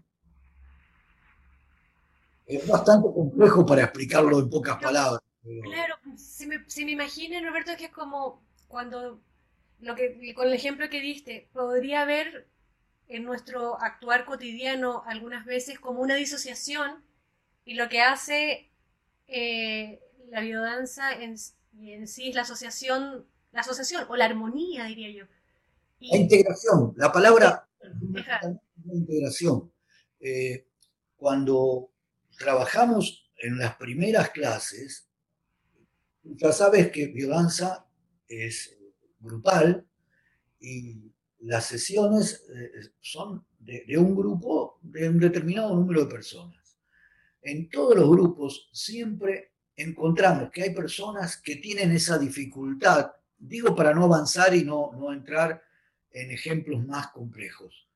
es 2.46 2.66
bastante 2.66 3.08
complejo 3.12 3.64
para 3.64 3.84
explicarlo 3.84 4.40
en 4.40 4.50
pocas 4.50 4.80
palabras. 4.80 5.20
Claro, 5.42 5.94
si 6.16 6.46
me, 6.46 6.64
si 6.68 6.84
me 6.84 6.92
imagino, 6.92 7.40
Roberto, 7.48 7.72
que 7.76 7.86
es 7.86 7.90
como 7.90 8.42
cuando, 8.68 9.20
lo 9.80 9.94
que, 9.94 10.34
con 10.34 10.48
el 10.48 10.54
ejemplo 10.54 10.88
que 10.88 11.00
diste, 11.00 11.48
podría 11.52 12.02
haber 12.02 12.48
en 13.12 13.24
nuestro 13.24 13.80
actuar 13.80 14.24
cotidiano 14.24 15.02
algunas 15.06 15.44
veces 15.44 15.78
como 15.78 16.00
una 16.00 16.14
disociación 16.14 17.04
y 17.64 17.74
lo 17.74 17.88
que 17.90 18.00
hace 18.00 18.70
eh, 19.26 20.00
la 20.30 20.40
biodanza 20.40 21.12
en, 21.12 21.36
en, 21.78 22.08
sí 22.08 22.30
es 22.30 22.34
la 22.34 22.42
asociación, 22.42 23.26
la 23.52 23.60
asociación 23.60 24.06
o 24.08 24.16
la 24.16 24.24
armonía, 24.24 24.84
diría 24.84 25.10
yo. 25.10 25.26
la 26.00 26.16
integración, 26.16 26.94
la 26.96 27.12
palabra 27.12 27.68
integración. 28.90 29.70
Eh, 30.18 30.66
cuando 31.16 31.92
trabajamos 32.38 33.30
en 33.36 33.58
las 33.58 33.76
primeras 33.76 34.30
clases, 34.30 35.06
ya 36.22 36.50
sabes 36.52 36.90
que 36.90 37.08
biodanza 37.08 37.86
es 38.26 38.78
grupal 39.20 39.86
y 40.60 41.12
las 41.42 41.66
sesiones 41.66 42.44
eh, 42.54 42.90
son 43.00 43.44
de, 43.58 43.84
un 43.98 44.14
grupo 44.14 44.78
de 44.82 45.08
un 45.08 45.18
determinado 45.18 45.74
número 45.74 46.04
de 46.04 46.10
personas. 46.10 46.78
En 47.42 47.68
todos 47.68 47.96
los 47.96 48.08
grupos 48.08 48.68
siempre 48.72 49.52
encontramos 49.76 50.50
que 50.50 50.62
hay 50.62 50.74
personas 50.74 51.36
que 51.36 51.56
tienen 51.56 51.92
esa 51.92 52.18
dificultad, 52.18 53.12
digo 53.38 53.74
para 53.74 53.94
no 53.94 54.04
avanzar 54.04 54.54
y 54.54 54.64
no, 54.64 54.92
no 54.92 55.12
entrar 55.12 55.62
en 56.10 56.30
ejemplos 56.30 56.84
más 56.86 57.08
complejos 57.08 57.88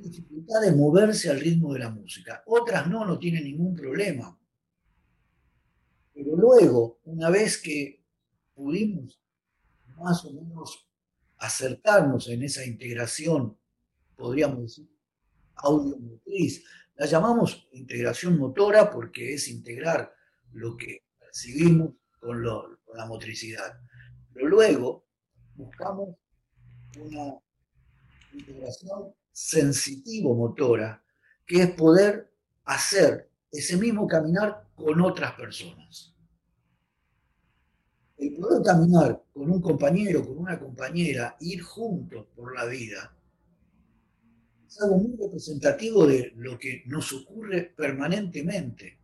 dificultad 0.00 0.60
de 0.60 0.72
moverse 0.72 1.30
al 1.30 1.40
ritmo 1.40 1.72
de 1.72 1.80
la 1.80 1.90
música. 1.90 2.42
Otras 2.46 2.86
no, 2.88 3.04
no 3.04 3.18
tienen 3.18 3.44
ningún 3.44 3.74
problema. 3.74 4.38
Pero 6.14 6.36
luego, 6.36 7.00
una 7.04 7.30
vez 7.30 7.58
que 7.58 8.02
pudimos 8.54 9.20
más 9.96 10.24
o 10.24 10.32
menos 10.32 10.87
acercarnos 11.38 12.28
en 12.28 12.42
esa 12.42 12.64
integración, 12.64 13.56
podríamos 14.16 14.62
decir, 14.62 14.88
audiomotriz, 15.56 16.64
la 16.96 17.06
llamamos 17.06 17.68
integración 17.72 18.38
motora 18.38 18.90
porque 18.90 19.34
es 19.34 19.48
integrar 19.48 20.12
lo 20.52 20.76
que 20.76 21.04
percibimos 21.18 21.94
con, 22.20 22.42
con 22.42 22.96
la 22.96 23.06
motricidad. 23.06 23.80
Pero 24.34 24.48
luego 24.48 25.06
buscamos 25.54 26.16
una 26.98 27.38
integración 28.32 29.14
sensitivo-motora, 29.32 31.02
que 31.46 31.62
es 31.62 31.70
poder 31.70 32.32
hacer 32.64 33.30
ese 33.52 33.76
mismo 33.76 34.06
caminar 34.06 34.66
con 34.74 35.00
otras 35.00 35.32
personas. 35.34 36.14
El 38.18 38.34
poder 38.34 38.62
caminar 38.62 39.22
con 39.32 39.50
un 39.50 39.60
compañero, 39.60 40.26
con 40.26 40.38
una 40.38 40.58
compañera, 40.58 41.36
ir 41.40 41.62
juntos 41.62 42.26
por 42.34 42.54
la 42.54 42.64
vida, 42.64 43.16
es 44.66 44.80
algo 44.82 44.98
muy 44.98 45.16
representativo 45.16 46.06
de 46.06 46.32
lo 46.36 46.58
que 46.58 46.82
nos 46.86 47.12
ocurre 47.12 47.72
permanentemente 47.76 48.98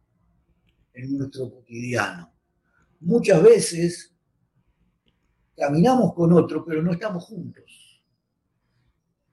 en 0.92 1.16
nuestro 1.16 1.50
cotidiano. 1.50 2.32
Muchas 3.00 3.42
veces 3.42 4.14
caminamos 5.56 6.14
con 6.14 6.32
otro, 6.32 6.64
pero 6.64 6.82
no 6.82 6.92
estamos 6.92 7.24
juntos. 7.24 8.02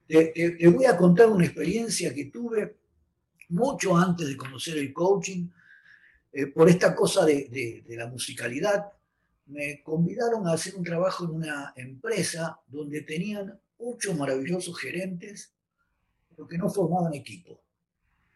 Te, 0.06 0.68
voy 0.68 0.84
a 0.84 0.96
contar 0.96 1.28
una 1.28 1.44
experiencia 1.44 2.12
que 2.14 2.26
tuve 2.26 2.76
mucho 3.48 3.96
antes 3.96 4.28
de 4.28 4.36
conocer 4.36 4.76
el 4.78 4.92
coaching 4.92 5.48
eh, 6.32 6.46
por 6.46 6.68
esta 6.68 6.94
cosa 6.94 7.24
de, 7.24 7.84
la 7.88 8.06
musicalidad, 8.06 8.90
me 9.46 9.82
convidaron 9.82 10.46
a 10.46 10.52
hacer 10.52 10.74
un 10.76 10.84
trabajo 10.84 11.24
en 11.24 11.30
una 11.30 11.72
empresa 11.76 12.60
donde 12.66 13.02
tenían 13.02 13.60
ocho 13.78 14.14
maravillosos 14.14 14.78
gerentes, 14.78 15.54
pero 16.28 16.46
que 16.46 16.58
no 16.58 16.70
formaban 16.70 17.14
equipo, 17.14 17.60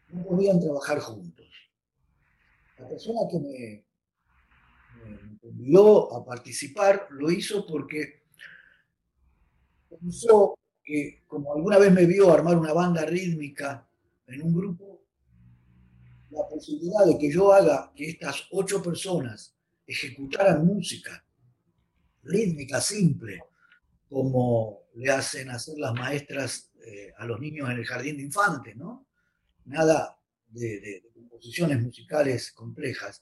no 0.09 0.23
podían 0.23 0.59
trabajar 0.59 0.99
juntos. 0.99 1.47
La 2.77 2.87
persona 2.87 3.21
que 3.31 3.39
me, 3.39 3.85
me 5.09 5.39
convidó 5.39 6.13
a 6.15 6.25
participar 6.25 7.07
lo 7.11 7.31
hizo 7.31 7.65
porque 7.65 8.23
pensó 9.89 10.57
que, 10.83 11.23
como 11.27 11.53
alguna 11.53 11.77
vez 11.77 11.91
me 11.91 12.05
vio 12.05 12.31
armar 12.31 12.57
una 12.57 12.73
banda 12.73 13.05
rítmica 13.05 13.87
en 14.27 14.41
un 14.43 14.53
grupo, 14.53 15.01
la 16.29 16.47
posibilidad 16.47 17.05
de 17.05 17.17
que 17.17 17.31
yo 17.31 17.53
haga 17.53 17.91
que 17.95 18.09
estas 18.09 18.47
ocho 18.51 18.83
personas 18.83 19.56
ejecutaran 19.87 20.65
música 20.65 21.23
rítmica 22.23 22.81
simple, 22.81 23.41
como 24.09 24.83
le 24.95 25.09
hacen 25.11 25.49
hacer 25.49 25.77
las 25.77 25.93
maestras 25.93 26.71
eh, 26.85 27.13
a 27.17 27.25
los 27.25 27.39
niños 27.39 27.69
en 27.69 27.77
el 27.77 27.85
jardín 27.85 28.17
de 28.17 28.23
infantes, 28.23 28.75
¿no? 28.75 29.07
Nada 29.65 30.19
de, 30.49 31.03
composiciones 31.13 31.81
musicales 31.81 32.51
complejas. 32.51 33.21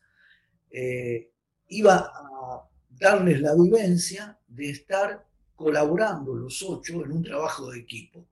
Eh, 0.69 1.31
iba 1.69 1.97
a 1.97 2.69
darles 2.89 3.41
la 3.41 3.55
vivencia 3.55 4.39
de 4.47 4.69
estar 4.69 5.27
colaborando 5.55 6.33
los 6.33 6.61
ocho 6.63 7.03
en 7.03 7.11
un 7.11 7.23
trabajo 7.23 7.71
de 7.71 7.79
equipo. 7.79 8.27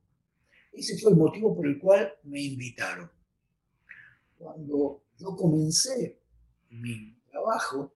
Ese 0.71 0.97
fue 0.97 1.11
el 1.11 1.17
motivo 1.17 1.55
por 1.55 1.67
el 1.67 1.79
cual 1.79 2.13
me 2.23 2.41
invitaron. 2.41 3.11
Cuando 4.37 5.03
yo 5.17 5.35
comencé 5.35 6.19
mi 6.69 7.15
trabajo, 7.29 7.93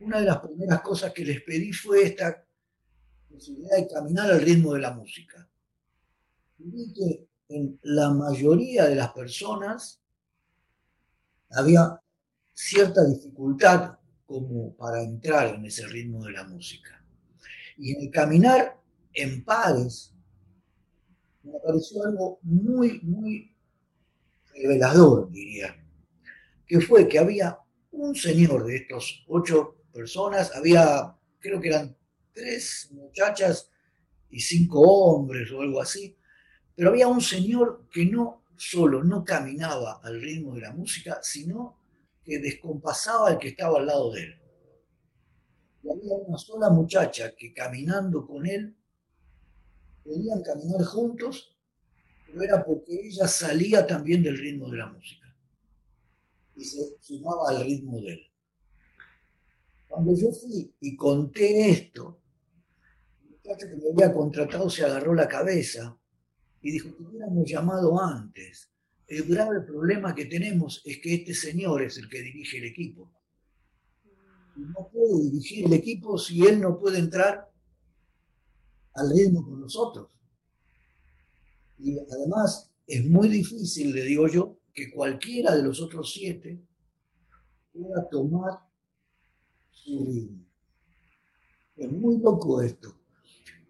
una 0.00 0.20
de 0.20 0.26
las 0.26 0.38
primeras 0.38 0.80
cosas 0.82 1.12
que 1.12 1.24
les 1.24 1.42
pedí 1.42 1.72
fue 1.72 2.04
esta 2.04 2.44
posibilidad 3.28 3.76
de 3.76 3.88
caminar 3.88 4.30
al 4.30 4.40
ritmo 4.40 4.74
de 4.74 4.80
la 4.80 4.92
música. 4.92 5.48
Vi 6.58 6.92
que 6.92 7.26
en 7.48 7.78
la 7.82 8.10
mayoría 8.10 8.86
de 8.86 8.96
las 8.96 9.12
personas 9.12 10.00
había 11.50 12.00
cierta 12.52 13.04
dificultad 13.04 13.98
como 14.26 14.74
para 14.74 15.02
entrar 15.02 15.54
en 15.54 15.64
ese 15.64 15.86
ritmo 15.86 16.24
de 16.24 16.32
la 16.32 16.44
música. 16.44 17.02
Y 17.76 17.94
en 17.94 18.02
el 18.06 18.10
caminar 18.10 18.80
en 19.12 19.44
pares, 19.44 20.12
me 21.42 21.56
apareció 21.56 22.04
algo 22.04 22.38
muy, 22.42 23.00
muy 23.02 23.54
revelador, 24.54 25.30
diría, 25.30 25.76
que 26.66 26.80
fue 26.80 27.06
que 27.06 27.18
había 27.18 27.58
un 27.92 28.14
señor 28.14 28.66
de 28.66 28.76
estos 28.76 29.24
ocho 29.28 29.75
personas, 29.96 30.54
había, 30.54 31.16
creo 31.40 31.60
que 31.60 31.68
eran 31.68 31.96
tres 32.32 32.88
muchachas 32.92 33.70
y 34.30 34.38
cinco 34.40 34.80
hombres 34.80 35.50
o 35.50 35.62
algo 35.62 35.80
así, 35.80 36.16
pero 36.74 36.90
había 36.90 37.08
un 37.08 37.22
señor 37.22 37.88
que 37.90 38.04
no 38.04 38.44
solo 38.56 39.02
no 39.02 39.24
caminaba 39.24 40.00
al 40.02 40.20
ritmo 40.20 40.54
de 40.54 40.60
la 40.60 40.72
música, 40.72 41.20
sino 41.22 41.78
que 42.22 42.38
descompasaba 42.38 43.28
al 43.28 43.38
que 43.38 43.48
estaba 43.48 43.78
al 43.78 43.86
lado 43.86 44.12
de 44.12 44.24
él. 44.24 44.40
Y 45.82 45.90
había 45.90 46.14
una 46.14 46.36
sola 46.36 46.68
muchacha 46.70 47.34
que 47.34 47.54
caminando 47.54 48.26
con 48.26 48.46
él, 48.46 48.76
podían 50.04 50.42
caminar 50.42 50.84
juntos, 50.84 51.56
pero 52.26 52.42
era 52.42 52.64
porque 52.64 53.06
ella 53.06 53.26
salía 53.26 53.86
también 53.86 54.22
del 54.22 54.36
ritmo 54.36 54.70
de 54.70 54.78
la 54.78 54.86
música 54.86 55.26
y 56.56 56.64
se 56.64 56.96
sumaba 57.00 57.50
al 57.50 57.64
ritmo 57.64 58.00
de 58.00 58.12
él. 58.14 58.30
Cuando 59.96 60.14
yo 60.14 60.30
fui 60.30 60.76
y 60.78 60.94
conté 60.94 61.70
esto, 61.70 62.20
el 63.44 63.56
que 63.56 63.76
me 63.76 63.90
había 63.94 64.12
contratado 64.14 64.68
se 64.68 64.84
agarró 64.84 65.14
la 65.14 65.26
cabeza 65.26 65.98
y 66.60 66.72
dijo, 66.72 66.90
te 66.90 67.02
hubiéramos 67.02 67.50
llamado 67.50 67.98
antes. 67.98 68.70
El 69.06 69.22
grave 69.22 69.62
problema 69.62 70.14
que 70.14 70.26
tenemos 70.26 70.82
es 70.84 70.98
que 70.98 71.14
este 71.14 71.32
señor 71.32 71.80
es 71.80 71.96
el 71.96 72.10
que 72.10 72.20
dirige 72.20 72.58
el 72.58 72.64
equipo. 72.64 73.10
No 74.56 74.86
puede 74.92 75.30
dirigir 75.30 75.64
el 75.64 75.72
equipo 75.72 76.18
si 76.18 76.44
él 76.44 76.60
no 76.60 76.78
puede 76.78 76.98
entrar 76.98 77.50
al 78.92 79.10
ritmo 79.16 79.46
con 79.46 79.62
nosotros. 79.62 80.10
Y 81.78 81.98
además 82.00 82.70
es 82.86 83.02
muy 83.06 83.30
difícil, 83.30 83.94
le 83.94 84.02
digo 84.02 84.28
yo, 84.28 84.58
que 84.74 84.90
cualquiera 84.90 85.56
de 85.56 85.62
los 85.62 85.80
otros 85.80 86.12
siete 86.12 86.60
pueda 87.72 88.06
tomar 88.10 88.65
ritmo. 89.86 90.44
Es 91.76 91.92
muy 91.92 92.18
loco 92.18 92.62
esto, 92.62 93.00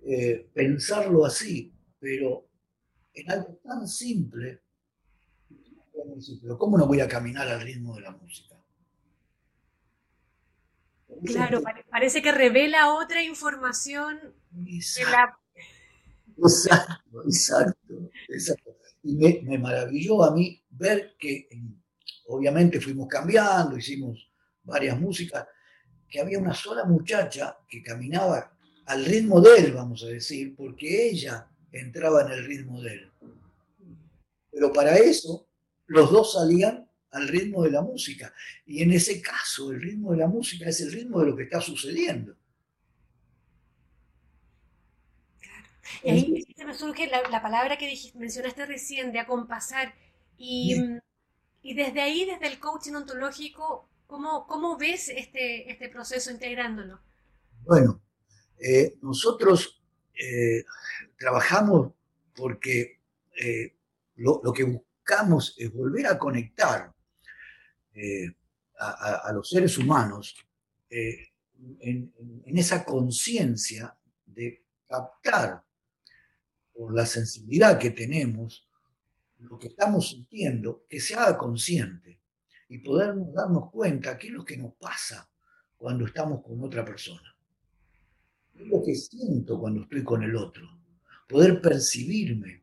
eh, 0.04 0.48
pensarlo 0.54 1.24
así, 1.24 1.72
pero 1.98 2.48
en 3.12 3.30
algo 3.30 3.58
tan 3.64 3.88
simple 3.88 4.62
pero 6.42 6.58
¿cómo 6.58 6.78
no 6.78 6.86
voy 6.86 7.00
a 7.00 7.08
caminar 7.08 7.48
al 7.48 7.60
ritmo 7.60 7.94
de 7.94 8.02
la 8.02 8.10
música? 8.10 8.54
Claro, 11.24 11.62
parece 11.90 12.20
que 12.20 12.32
revela 12.32 12.94
otra 12.94 13.22
información. 13.22 14.18
Exacto, 14.66 15.38
exacto, 17.26 18.10
exacto, 18.28 18.76
Y 19.02 19.16
me, 19.16 19.58
maravilló 19.58 20.22
a 20.24 20.34
mí 20.34 20.62
ver 20.70 21.16
que, 21.18 21.48
obviamente 22.26 22.80
fuimos 22.80 23.08
cambiando, 23.08 23.76
hicimos 23.76 24.30
varias 24.62 25.00
músicas, 25.00 25.46
que 26.08 26.20
había 26.20 26.38
una 26.38 26.54
sola 26.54 26.84
muchacha 26.84 27.58
que 27.68 27.82
caminaba 27.82 28.52
al 28.86 29.04
ritmo 29.04 29.40
de 29.40 29.58
él, 29.58 29.72
vamos 29.72 30.02
a 30.04 30.06
decir, 30.06 30.54
porque 30.56 31.08
ella 31.08 31.48
entraba 31.72 32.22
en 32.22 32.32
el 32.32 32.44
ritmo 32.46 32.80
de 32.80 32.92
él. 32.92 33.12
Pero 34.50 34.72
para 34.72 34.96
eso 34.96 35.48
los 35.86 36.10
dos 36.10 36.34
salían 36.34 36.88
al 37.10 37.28
ritmo 37.28 37.62
de 37.64 37.70
la 37.70 37.82
música. 37.82 38.32
Y 38.64 38.82
en 38.82 38.92
ese 38.92 39.20
caso, 39.20 39.72
el 39.72 39.80
ritmo 39.80 40.12
de 40.12 40.18
la 40.18 40.28
música 40.28 40.68
es 40.68 40.80
el 40.80 40.92
ritmo 40.92 41.20
de 41.20 41.26
lo 41.26 41.36
que 41.36 41.44
está 41.44 41.60
sucediendo. 41.60 42.36
Y 46.02 46.10
ahí 46.10 46.46
se 46.56 46.64
me 46.64 46.74
surge 46.74 47.06
la, 47.06 47.42
palabra 47.42 47.76
que 47.76 47.92
mencionaste 48.14 48.66
recién, 48.66 49.12
de 49.12 49.20
acompasar. 49.20 49.94
Y, 50.36 50.76
y, 51.62 51.74
desde 51.74 52.00
ahí, 52.02 52.24
desde 52.24 52.48
el 52.48 52.58
coaching 52.58 52.92
ontológico, 52.92 53.88
¿cómo, 54.06 54.46
cómo 54.46 54.76
ves 54.76 55.08
este, 55.08 55.70
este 55.70 55.88
proceso 55.88 56.30
integrándolo? 56.30 57.00
Bueno, 57.62 58.02
eh, 58.58 58.96
nosotros 59.02 59.82
eh, 60.14 60.64
trabajamos 61.18 61.92
porque 62.34 63.00
eh, 63.38 63.74
lo, 64.16 64.52
que 64.52 64.64
buscamos 64.64 65.54
es 65.58 65.72
volver 65.72 66.06
a 66.06 66.18
conectar 66.18 66.92
a, 68.78 69.32
los 69.32 69.48
seres 69.48 69.78
humanos 69.78 70.36
eh, 70.90 71.28
en, 71.80 72.12
esa 72.58 72.84
conciencia 72.84 73.96
de 74.24 74.64
captar 74.88 75.62
por 76.74 76.94
la 76.94 77.06
sensibilidad 77.06 77.78
que 77.78 77.90
tenemos 77.90 78.68
lo 79.38 79.58
que 79.58 79.68
estamos 79.68 80.10
sintiendo, 80.10 80.84
que 80.88 81.00
se 81.00 81.14
haga 81.14 81.36
consciente 81.36 82.20
y 82.68 82.78
poder 82.78 83.14
darnos 83.32 83.70
cuenta 83.70 84.18
qué 84.18 84.28
es 84.28 84.32
lo 84.32 84.44
que 84.44 84.56
nos 84.56 84.74
pasa 84.74 85.28
cuando 85.76 86.06
estamos 86.06 86.42
con 86.42 86.62
otra 86.64 86.84
persona. 86.84 87.34
¿Qué 88.52 88.62
es 88.62 88.68
lo 88.68 88.82
que 88.82 88.94
siento 88.94 89.58
cuando 89.58 89.82
estoy 89.82 90.02
con 90.02 90.22
el 90.22 90.34
otro? 90.34 90.66
Poder 91.28 91.60
percibirme 91.60 92.62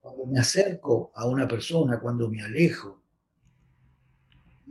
cuando 0.00 0.26
me 0.26 0.38
acerco 0.38 1.12
a 1.14 1.26
una 1.26 1.46
persona, 1.46 2.00
cuando 2.00 2.28
me 2.28 2.42
alejo. 2.42 3.02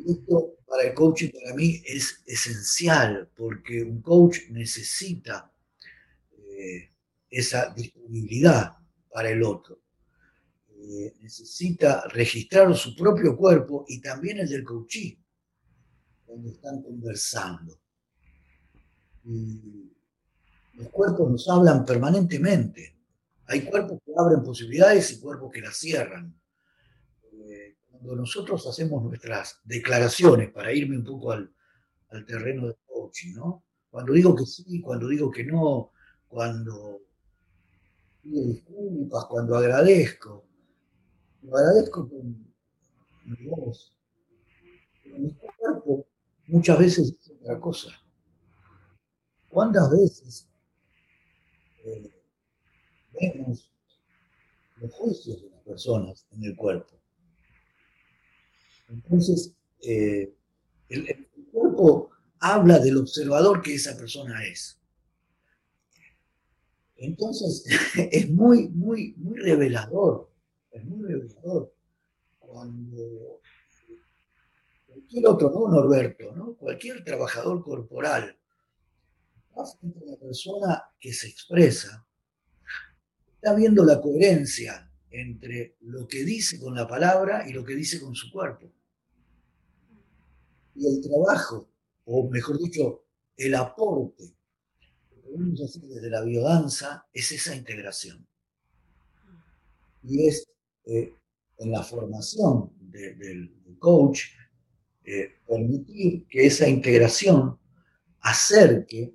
esto 0.06 0.54
para 0.66 0.84
el 0.84 0.94
coaching 0.94 1.30
para 1.30 1.56
mí 1.56 1.82
es 1.86 2.24
esencial, 2.26 3.30
porque 3.36 3.84
un 3.84 4.02
coach 4.02 4.50
necesita 4.50 5.52
eh, 6.32 6.92
esa 7.30 7.74
disponibilidad 7.74 8.78
para 9.10 9.30
el 9.30 9.44
otro. 9.44 9.80
Eh, 10.80 11.16
necesita 11.22 12.08
registrar 12.10 12.74
su 12.76 12.96
propio 12.96 13.36
cuerpo 13.36 13.86
y 13.88 14.00
también 14.00 14.40
el 14.40 14.50
del 14.50 14.64
coachee, 14.64 15.20
cuando 16.26 16.50
están 16.50 16.82
conversando. 16.82 17.80
Los 20.74 20.90
cuerpos 20.90 21.32
nos 21.32 21.50
hablan 21.50 21.84
permanentemente 21.84 22.98
hay 23.48 23.62
cuerpos 23.62 24.02
que 24.06 24.12
abren 24.16 24.44
posibilidades 24.44 25.12
y 25.14 25.20
cuerpos 25.20 25.52
que 25.52 25.62
las 25.62 25.78
cierran. 25.78 26.38
Eh, 27.32 27.78
cuando 27.90 28.16
nosotros 28.18 28.68
hacemos 28.68 29.04
nuestras 29.04 29.62
declaraciones, 29.64 30.52
para 30.52 30.74
irme 30.74 30.98
un 30.98 31.06
poco 31.06 31.32
al, 31.32 31.50
terreno 32.26 32.68
del 32.68 32.78
coaching, 32.86 33.34
¿no? 33.36 33.64
Cuando 33.90 34.14
digo 34.14 34.36
que 34.36 34.46
sí, 34.46 34.82
cuando 34.82 35.08
digo 35.08 35.32
que 35.32 35.46
no, 35.46 35.92
cuando 36.28 37.02
pido 38.22 38.48
disculpas, 38.48 39.26
cuando 39.26 39.56
agradezco, 39.56 40.37
lo 41.48 41.58
agradezco 41.58 42.10
con 42.10 42.54
mi 43.26 43.46
voz, 43.48 43.96
lo 45.06 45.18
mi 45.18 45.34
cuerpo 45.34 46.06
muchas 46.48 46.80
veces 46.80 47.16
es 47.22 47.32
otra 47.42 47.60
cosa. 47.60 47.90
¿Cuántas 49.50 49.90
veces 49.92 50.48
eh, 51.86 52.12
vemos 53.14 53.72
los 54.82 54.94
juicios 54.94 55.42
de 55.42 55.50
las 55.50 55.62
personas 55.62 56.28
en 56.32 56.44
el 56.44 56.56
cuerpo? 56.56 56.96
Entonces, 58.90 59.54
eh, 59.82 60.34
el, 60.90 61.28
cuerpo 61.52 62.12
habla 62.40 62.80
del 62.80 62.98
observador 62.98 63.62
que 63.62 63.76
esa 63.76 63.98
persona 63.98 64.46
es. 64.46 64.78
Entonces, 66.98 67.64
es 68.12 68.30
muy, 68.30 68.68
muy, 68.70 69.14
muy 69.18 69.40
revelador, 69.40 70.30
es 70.78 70.86
muy 70.86 71.04
revelador 71.06 71.74
cuando 72.40 73.42
cualquier 74.86 75.28
otro, 75.28 75.52
no 75.52 75.70
Norberto, 75.70 76.36
¿no? 76.36 76.56
cualquier 76.56 77.04
trabajador 77.04 77.64
corporal, 77.64 78.38
frente 79.66 80.00
una 80.04 80.18
persona 80.18 80.84
que 81.00 81.14
se 81.14 81.28
expresa, 81.28 82.06
está 83.36 83.56
viendo 83.56 83.84
la 83.84 84.00
coherencia 84.00 84.92
entre 85.10 85.78
lo 85.82 86.08
que 86.08 86.24
dice 86.24 86.60
con 86.60 86.76
la 86.76 86.88
palabra 86.88 87.48
y 87.48 87.54
lo 87.54 87.64
que 87.64 87.76
dice 87.76 88.00
con 88.00 88.16
su 88.16 88.32
cuerpo. 88.32 88.72
Y 90.76 90.88
el 90.88 91.02
trabajo, 91.02 91.70
o 92.06 92.30
mejor 92.30 92.60
dicho, 92.60 93.06
el 93.36 93.56
aporte 93.56 94.36
que 95.10 95.16
podemos 95.18 95.62
hacer 95.62 95.84
desde 95.84 96.10
la 96.10 96.22
biodanza 96.22 97.08
es 97.12 97.32
esa 97.32 97.56
integración. 97.56 98.28
Y 100.04 100.28
es 100.28 100.48
eh, 100.88 101.14
en 101.60 101.72
la 101.72 101.84
formación 101.84 102.72
del 102.80 103.78
coach 103.80 104.22
eh, 105.04 105.36
permitir 105.48 106.26
que 106.28 106.46
esa 106.46 106.68
integración 106.68 107.58
acerque 108.22 109.14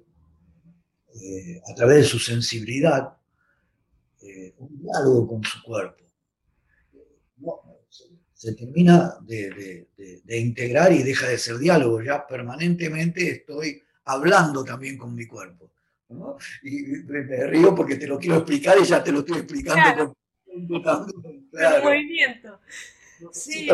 eh, 1.15 1.61
a 1.71 1.75
través 1.75 1.99
de 1.99 2.05
su 2.05 2.19
sensibilidad 2.19 3.17
un 4.59 4.81
diálogo 4.81 5.27
con 5.27 5.43
su 5.43 5.61
cuerpo 5.63 6.03
se 8.43 8.55
termina 8.55 9.19
de, 9.21 9.87
integrar 10.27 10.93
y 10.93 11.05
deja 11.05 11.29
de 11.29 11.39
ser 11.39 11.59
diálogo. 11.59 12.03
Ya 12.03 12.27
permanentemente 12.27 13.31
estoy 13.31 13.81
hablando 14.05 14.65
también 14.65 14.99
con 14.99 15.15
mi 15.15 15.27
cuerpo. 15.27 15.71
Y 16.65 16.83
me 17.07 17.47
río 17.47 17.73
porque 17.73 17.95
te 17.95 18.09
lo 18.09 18.19
quiero 18.19 18.39
explicar 18.39 18.79
y 18.83 18.85
ya 18.85 19.03
te 19.05 19.13
lo 19.13 19.21
estoy 19.21 19.39
explicando. 19.39 20.17
Claro. 20.83 21.07
Movimiento. 21.83 22.61
Sí. 23.33 23.69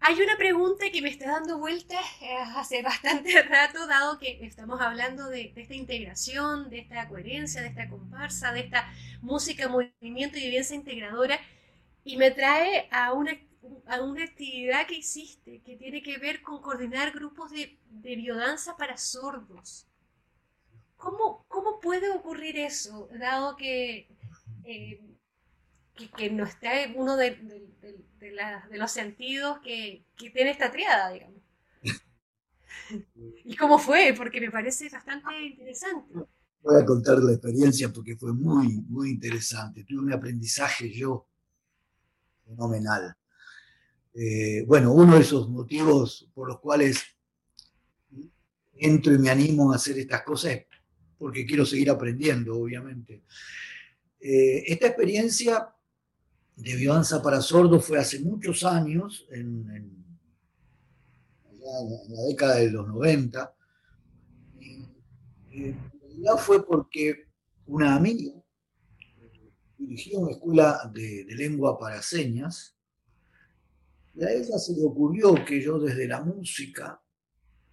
Hay 0.00 0.20
una 0.22 0.36
pregunta 0.36 0.86
que 0.92 1.02
me 1.02 1.10
está 1.10 1.30
dando 1.30 1.58
vueltas 1.58 2.00
eh, 2.22 2.36
hace 2.56 2.82
bastante 2.82 3.42
rato, 3.48 3.86
dado 3.86 4.18
que 4.18 4.38
estamos 4.44 4.80
hablando 4.80 5.28
de, 5.28 5.52
esta 5.54 5.74
integración, 5.74 6.70
de 6.70 6.80
esta 6.80 7.08
coherencia, 7.08 7.62
de 7.62 7.68
esta 7.68 7.88
comparsa, 7.88 8.52
de 8.52 8.60
esta 8.60 8.90
música, 9.20 9.68
movimiento 9.68 10.38
y 10.38 10.44
vivencia 10.44 10.76
integradora 10.76 11.38
y 12.04 12.16
me 12.16 12.30
trae 12.30 12.88
a 12.90 13.12
una, 13.12 13.32
a 13.86 14.00
una 14.00 14.24
actividad 14.24 14.86
que 14.86 14.94
hiciste 14.94 15.60
que 15.62 15.76
tiene 15.76 16.02
que 16.02 16.16
ver 16.16 16.42
con 16.42 16.62
coordinar 16.62 17.12
grupos 17.12 17.50
de, 17.50 17.78
de 17.90 18.16
biodanza 18.16 18.76
para 18.76 18.96
sordos. 18.96 19.86
¿Cómo, 20.96 21.44
¿Cómo, 21.48 21.80
puede 21.80 22.10
ocurrir 22.10 22.58
eso, 22.58 23.08
dado 23.12 23.56
que, 23.56 24.08
eh, 24.70 25.00
que, 26.14 26.30
no 26.30 26.44
está 26.44 26.72
uno 26.94 27.16
de, 27.16 27.38
los 28.72 28.90
sentidos 28.90 29.60
que, 29.60 30.04
que, 30.14 30.28
tiene 30.28 30.50
esta 30.50 30.70
triada, 30.70 31.10
digamos? 31.10 31.40
¿Y 33.44 33.56
cómo 33.56 33.78
fue? 33.78 34.12
Porque 34.14 34.42
me 34.42 34.50
parece 34.50 34.90
bastante 34.90 35.42
interesante. 35.42 36.12
Voy 36.60 36.82
a 36.82 36.84
contar 36.84 37.18
la 37.18 37.32
experiencia 37.32 37.90
porque 37.90 38.14
fue 38.16 38.34
muy, 38.34 38.82
muy 38.88 39.10
interesante. 39.10 39.84
Tuve 39.84 40.00
un 40.00 40.12
aprendizaje 40.12 40.92
yo 40.92 41.26
fenomenal. 42.44 43.16
Eh, 44.12 44.64
bueno, 44.66 44.92
uno 44.92 45.14
de 45.14 45.22
esos 45.22 45.48
motivos 45.48 46.28
por 46.34 46.48
los 46.48 46.60
cuales 46.60 47.02
entro 48.74 49.14
y 49.14 49.18
me 49.18 49.30
animo 49.30 49.72
a 49.72 49.76
hacer 49.76 49.98
estas 49.98 50.22
cosas 50.24 50.52
es 50.52 50.66
porque 51.16 51.46
quiero 51.46 51.64
seguir 51.64 51.88
aprendiendo, 51.88 52.58
obviamente. 52.58 53.22
Eh, 54.20 54.64
esta 54.66 54.88
experiencia 54.88 55.74
de 56.56 56.74
biodanza 56.74 57.22
para 57.22 57.40
sordos 57.40 57.84
fue 57.84 57.98
hace 57.98 58.18
muchos 58.20 58.64
años, 58.64 59.26
en, 59.30 59.66
la 62.08 62.22
década 62.28 62.56
de 62.56 62.70
los 62.70 62.88
90. 62.88 63.54
Y, 65.50 65.72
realidad 66.00 66.36
fue 66.38 66.66
porque 66.66 67.26
una 67.66 67.94
amiga 67.94 68.32
dirigió 69.76 70.20
una 70.20 70.32
escuela 70.32 70.90
de, 70.92 71.26
lengua 71.28 71.78
para 71.78 72.02
señas, 72.02 72.74
y 74.14 74.24
a 74.24 74.30
ella 74.32 74.58
se 74.58 74.74
le 74.74 74.82
ocurrió 74.82 75.34
que 75.44 75.62
yo 75.62 75.78
desde 75.78 76.08
la 76.08 76.20
música 76.22 77.00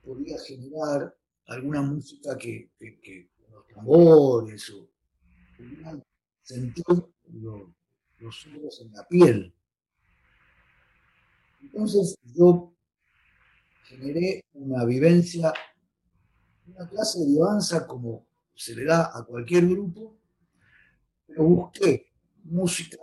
podía 0.04 0.38
generar 0.40 1.16
alguna 1.48 1.82
música 1.82 2.38
que, 2.38 2.70
los 3.50 3.68
tambores 3.68 4.70
o 4.70 4.88
sentir 6.46 6.86
los, 7.34 8.48
los 8.48 8.82
en 8.82 8.92
la 8.94 9.08
piel. 9.08 9.54
Entonces 11.62 12.16
yo 12.24 12.74
generé 13.84 14.46
una 14.54 14.86
vivencia, 14.86 15.52
una 16.68 16.88
clase 16.88 17.20
de 17.20 17.26
vivanza 17.26 17.88
como 17.88 18.28
se 18.54 18.76
le 18.76 18.86
da 18.86 19.12
a 19.14 19.24
cualquier 19.26 19.68
grupo, 19.68 20.18
pero 21.26 21.44
busqué 21.44 22.14
música 22.44 22.98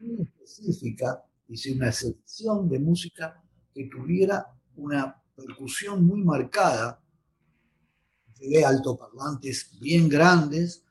muy 0.00 0.22
específica, 0.22 1.24
hice 1.48 1.72
una 1.72 1.92
selección 1.92 2.68
de 2.68 2.78
música 2.78 3.42
que 3.74 3.84
tuviera 3.84 4.46
una 4.76 5.22
percusión 5.36 6.06
muy 6.06 6.22
marcada. 6.22 7.02
Llegué 8.38 8.64
altoparlantes 8.64 9.78
bien 9.78 10.08
grandes, 10.08 10.84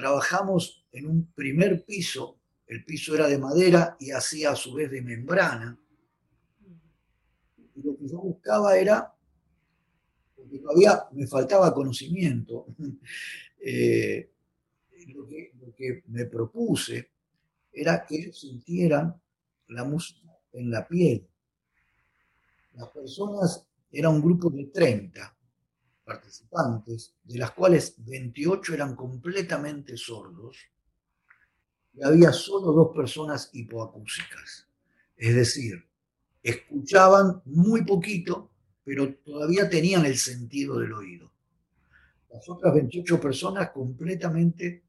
trabajamos 0.00 0.86
en 0.92 1.06
un 1.06 1.32
primer 1.32 1.84
piso, 1.84 2.40
el 2.66 2.84
piso 2.84 3.14
era 3.14 3.28
de 3.28 3.36
madera 3.36 3.96
y 4.00 4.10
hacía 4.12 4.52
a 4.52 4.56
su 4.56 4.72
vez 4.72 4.90
de 4.90 5.02
membrana. 5.02 5.78
Y 7.76 7.82
lo 7.82 7.98
que 7.98 8.08
yo 8.08 8.18
buscaba 8.18 8.78
era, 8.78 9.14
porque 10.34 10.58
todavía 10.58 11.04
me 11.12 11.26
faltaba 11.26 11.74
conocimiento, 11.74 12.66
eh, 13.60 14.30
lo 15.08 15.26
que, 15.76 16.02
me 16.08 16.24
propuse 16.26 17.10
era 17.72 18.04
que 18.06 18.16
ellos 18.16 18.40
sintieran 18.40 19.20
la 19.68 19.84
música 19.84 20.28
en 20.52 20.70
la 20.70 20.88
piel. 20.88 21.26
Las 22.74 22.88
personas, 22.88 23.66
era 23.92 24.08
un 24.08 24.22
grupo 24.22 24.48
de 24.50 24.66
30 24.66 25.36
participantes, 26.10 27.14
de 27.22 27.38
las 27.38 27.52
cuales 27.52 27.94
28 27.98 28.74
eran 28.74 28.96
completamente 28.96 29.96
sordos, 29.96 30.56
y 31.94 32.02
había 32.02 32.32
solo 32.32 32.72
dos 32.72 32.94
personas 32.94 33.50
hipoacúsicas. 33.52 34.66
Es 35.16 35.34
decir, 35.36 35.86
escuchaban 36.42 37.42
muy 37.44 37.84
poquito, 37.84 38.50
pero 38.82 39.14
todavía 39.14 39.68
tenían 39.68 40.04
el 40.04 40.16
sentido 40.16 40.80
del 40.80 40.92
oído. 40.92 41.30
Las 42.30 42.48
otras 42.48 42.74
28 42.74 43.20
personas 43.20 43.70
completamente 43.70 44.82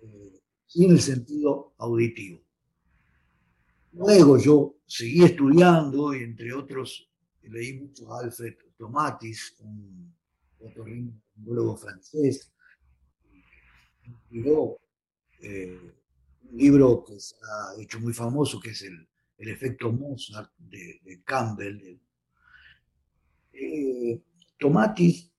eh, 0.00 0.40
sin 0.66 0.90
el 0.90 1.00
sentido 1.00 1.74
auditivo. 1.78 2.40
Luego 3.92 4.38
yo 4.38 4.76
seguí 4.86 5.24
estudiando 5.24 6.12
y 6.14 6.22
entre 6.24 6.52
otros 6.52 7.07
leí 7.50 7.80
mucho 7.80 8.12
a 8.12 8.20
Alfred 8.20 8.54
Tomatis, 8.76 9.56
un 9.60 10.14
otorrinolario 10.60 11.76
francés, 11.76 12.52
inspiró 14.04 14.78
eh, 15.40 15.92
un 16.50 16.58
libro 16.58 17.04
que 17.04 17.18
se 17.20 17.36
ha 17.36 17.80
hecho 17.80 18.00
muy 18.00 18.12
famoso, 18.12 18.60
que 18.60 18.70
es 18.70 18.82
el, 18.82 19.06
efecto 19.38 19.92
Mozart 19.92 20.50
de, 20.58 21.22
Campbell. 21.24 21.98
Eh, 23.52 24.20
Tomatis 24.58 25.30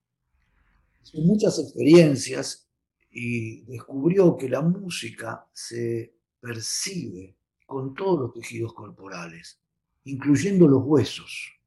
hizo 1.02 1.18
muchas 1.18 1.58
experiencias 1.58 2.66
y 3.10 3.62
descubrió 3.62 4.36
que 4.36 4.48
la 4.48 4.62
música 4.62 5.46
se 5.52 6.14
percibe 6.40 7.36
con 7.66 7.94
todos 7.94 8.20
los 8.20 8.32
tejidos 8.32 8.72
corporales, 8.72 9.60
incluyendo 10.04 10.66
los 10.66 10.82
huesos. 10.84 11.59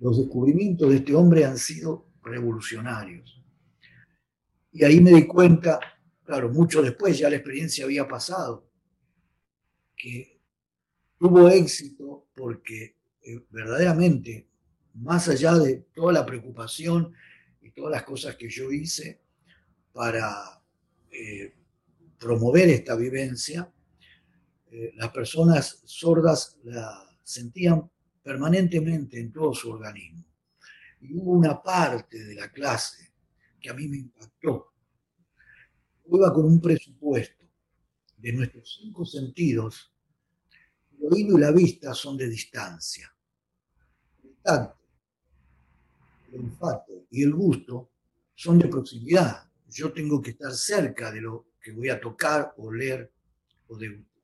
Los 0.00 0.18
descubrimientos 0.18 0.90
de 0.90 0.96
este 0.96 1.14
hombre 1.14 1.44
han 1.44 1.56
sido 1.56 2.06
revolucionarios. 2.22 3.42
Y 4.72 4.84
ahí 4.84 5.00
me 5.00 5.12
di 5.12 5.26
cuenta, 5.26 5.80
claro, 6.24 6.50
mucho 6.50 6.82
después 6.82 7.18
ya 7.18 7.30
la 7.30 7.36
experiencia 7.36 7.84
había 7.84 8.06
pasado, 8.06 8.68
que 9.96 10.38
tuvo 11.18 11.48
éxito 11.48 12.26
porque 12.34 12.96
eh, 13.22 13.44
verdaderamente, 13.50 14.48
más 14.94 15.28
allá 15.28 15.54
de 15.54 15.86
toda 15.94 16.12
la 16.12 16.26
preocupación 16.26 17.14
y 17.62 17.70
todas 17.70 17.92
las 17.92 18.02
cosas 18.02 18.36
que 18.36 18.50
yo 18.50 18.70
hice 18.70 19.20
para 19.92 20.62
eh, 21.10 21.54
promover 22.18 22.68
esta 22.68 22.94
vivencia, 22.96 23.72
eh, 24.70 24.92
las 24.96 25.10
personas 25.10 25.80
sordas 25.84 26.58
la 26.64 27.18
sentían 27.22 27.90
permanentemente 28.26 29.20
en 29.20 29.32
todo 29.32 29.54
su 29.54 29.70
organismo. 29.70 30.24
Y 31.00 31.14
hubo 31.14 31.30
una 31.30 31.62
parte 31.62 32.24
de 32.24 32.34
la 32.34 32.50
clase 32.50 33.12
que 33.60 33.70
a 33.70 33.74
mí 33.74 33.86
me 33.86 33.98
impactó. 33.98 34.72
Iba 36.06 36.34
con 36.34 36.46
un 36.46 36.60
presupuesto 36.60 37.44
de 38.16 38.32
nuestros 38.32 38.80
cinco 38.82 39.04
sentidos. 39.04 39.94
El 40.98 41.12
oído 41.12 41.38
y 41.38 41.40
la 41.40 41.52
vista 41.52 41.94
son 41.94 42.16
de 42.16 42.28
distancia. 42.28 43.14
El 44.24 44.34
tacto, 44.42 44.88
el 46.32 46.40
olfato 46.40 47.06
y 47.08 47.22
el 47.22 47.32
gusto 47.32 47.92
son 48.34 48.58
de 48.58 48.66
proximidad. 48.66 49.48
Yo 49.68 49.92
tengo 49.92 50.20
que 50.20 50.30
estar 50.30 50.52
cerca 50.52 51.12
de 51.12 51.20
lo 51.20 51.50
que 51.62 51.70
voy 51.70 51.90
a 51.90 52.00
tocar, 52.00 52.54
o 52.56 52.72
leer 52.72 53.12
o 53.68 53.76
degustar. 53.76 54.15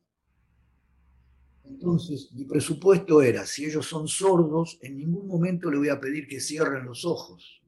Entonces, 1.64 2.31
mi 2.33 2.44
presupuesto 2.44 3.22
era, 3.22 3.46
si 3.46 3.64
ellos 3.64 3.87
son 3.87 4.09
sordos, 4.09 4.79
en 4.83 4.96
ningún 4.96 5.27
momento 5.27 5.70
le 5.70 5.79
voy 5.79 5.88
a 5.88 6.01
pedir 6.01 6.27
que 6.27 6.40
cierren 6.40 6.85
los 6.85 7.05
ojos, 7.05 7.62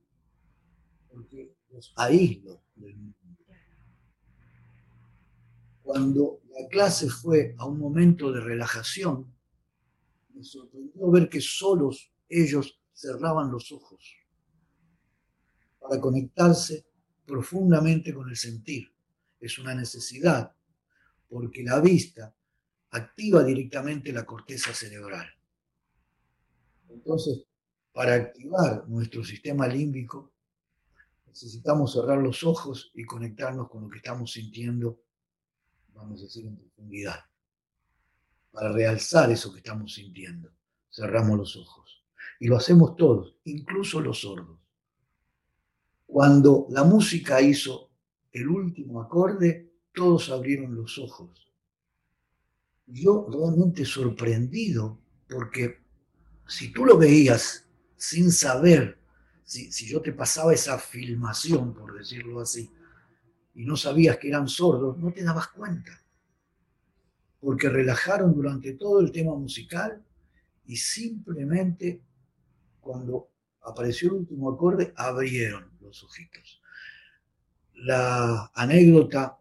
porque 1.09 1.55
los 1.71 1.93
aíslo 1.97 2.63
del 2.75 2.97
mundo. 2.97 3.19
Cuando 5.83 6.41
la 6.51 6.69
clase 6.69 7.09
fue 7.09 7.55
a 7.59 7.67
un 7.67 7.79
momento 7.79 8.33
de 8.33 8.41
relajación, 8.41 9.33
me 10.35 10.43
sorprendió 10.43 11.11
ver 11.11 11.29
que 11.29 11.41
solos 11.41 12.11
ellos 12.29 12.81
cerraban 12.93 13.51
los 13.51 13.71
ojos 13.71 14.17
para 15.79 16.01
conectarse 16.01 16.87
profundamente 17.27 18.13
con 18.15 18.29
el 18.29 18.37
sentir 18.37 18.91
es 19.41 19.59
una 19.59 19.75
necesidad, 19.75 20.55
porque 21.29 21.63
la 21.63 21.81
vista 21.81 22.35
activa 22.95 23.43
directamente 23.43 24.13
la 24.13 24.25
corteza 24.25 24.73
cerebral. 24.73 25.27
Entonces, 26.89 27.45
para 27.93 28.15
activar 28.15 28.89
nuestro 28.89 29.25
sistema 29.25 29.67
límbico, 29.67 30.33
necesitamos 31.27 31.93
cerrar 31.93 32.19
los 32.19 32.45
ojos 32.45 32.93
y 32.95 33.05
conectarnos 33.05 33.69
con 33.69 33.83
lo 33.83 33.89
que 33.89 33.97
estamos 33.97 34.33
sintiendo, 34.33 35.01
vamos 35.93 36.21
a 36.21 36.25
decir, 36.25 36.47
en 36.47 36.57
profundidad. 36.57 37.25
Para 38.53 38.71
realzar 38.71 39.31
eso 39.33 39.53
que 39.53 39.59
estamos 39.59 39.93
sintiendo, 39.95 40.53
cerramos 40.89 41.37
los 41.37 41.57
ojos. 41.57 42.05
Y 42.39 42.47
lo 42.47 42.57
hacemos 42.57 42.95
todos, 42.95 43.35
incluso 43.45 44.01
los 44.01 44.21
sordos. 44.21 44.61
Cuando 46.07 46.67
la 46.71 46.85
música 46.85 47.41
hizo 47.41 47.91
el 48.31 48.49
último 48.49 49.03
acorde, 49.03 49.73
todos 49.93 50.31
abrieron 50.31 50.77
los 50.77 50.97
ojos. 50.99 51.45
Yo 52.87 53.27
realmente 53.31 53.85
sorprendido, 53.85 54.99
porque 55.29 55.81
si 56.47 56.73
tú 56.73 56.85
lo 56.85 56.99
veías 56.99 57.67
sin 57.97 58.31
saber, 58.31 58.99
si, 59.45 59.73
si 59.73 59.87
yo 59.89 60.01
te 60.03 60.13
pasaba 60.13 60.53
esa 60.53 60.79
filmación, 60.79 61.75
por 61.75 61.97
decirlo 61.97 62.41
así, 62.41 62.71
y 63.55 63.65
no 63.65 63.77
sabías 63.77 64.19
que 64.19 64.29
eran 64.29 64.49
sordos, 64.49 64.99
no 64.99 65.13
te 65.13 65.23
dabas 65.23 65.49
cuenta. 65.49 66.03
Porque 67.41 67.69
relajaron 67.69 68.35
durante 68.35 68.75
todo 68.75 69.01
el 69.01 69.13
tema 69.13 69.35
musical 69.35 70.03
y 70.67 70.77
simplemente 70.77 72.01
cuando 72.81 73.31
apareció 73.63 74.09
el 74.09 74.15
último 74.15 74.51
acorde 74.51 74.93
abrieron 74.97 75.71
los 75.81 76.03
ojitos 76.03 76.61
la 77.75 78.51
anécdota 78.55 79.39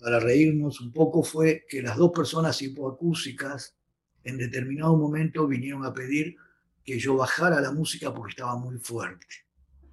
para 0.00 0.20
reírnos 0.20 0.80
un 0.80 0.92
poco 0.92 1.22
fue 1.22 1.64
que 1.68 1.82
las 1.82 1.96
dos 1.96 2.12
personas 2.12 2.60
hipoacúsicas 2.62 3.76
en 4.24 4.38
determinado 4.38 4.96
momento 4.96 5.46
vinieron 5.46 5.84
a 5.84 5.92
pedir 5.92 6.36
que 6.84 6.98
yo 6.98 7.16
bajara 7.16 7.60
la 7.60 7.72
música 7.72 8.14
porque 8.14 8.30
estaba 8.30 8.56
muy 8.56 8.78
fuerte. 8.78 9.26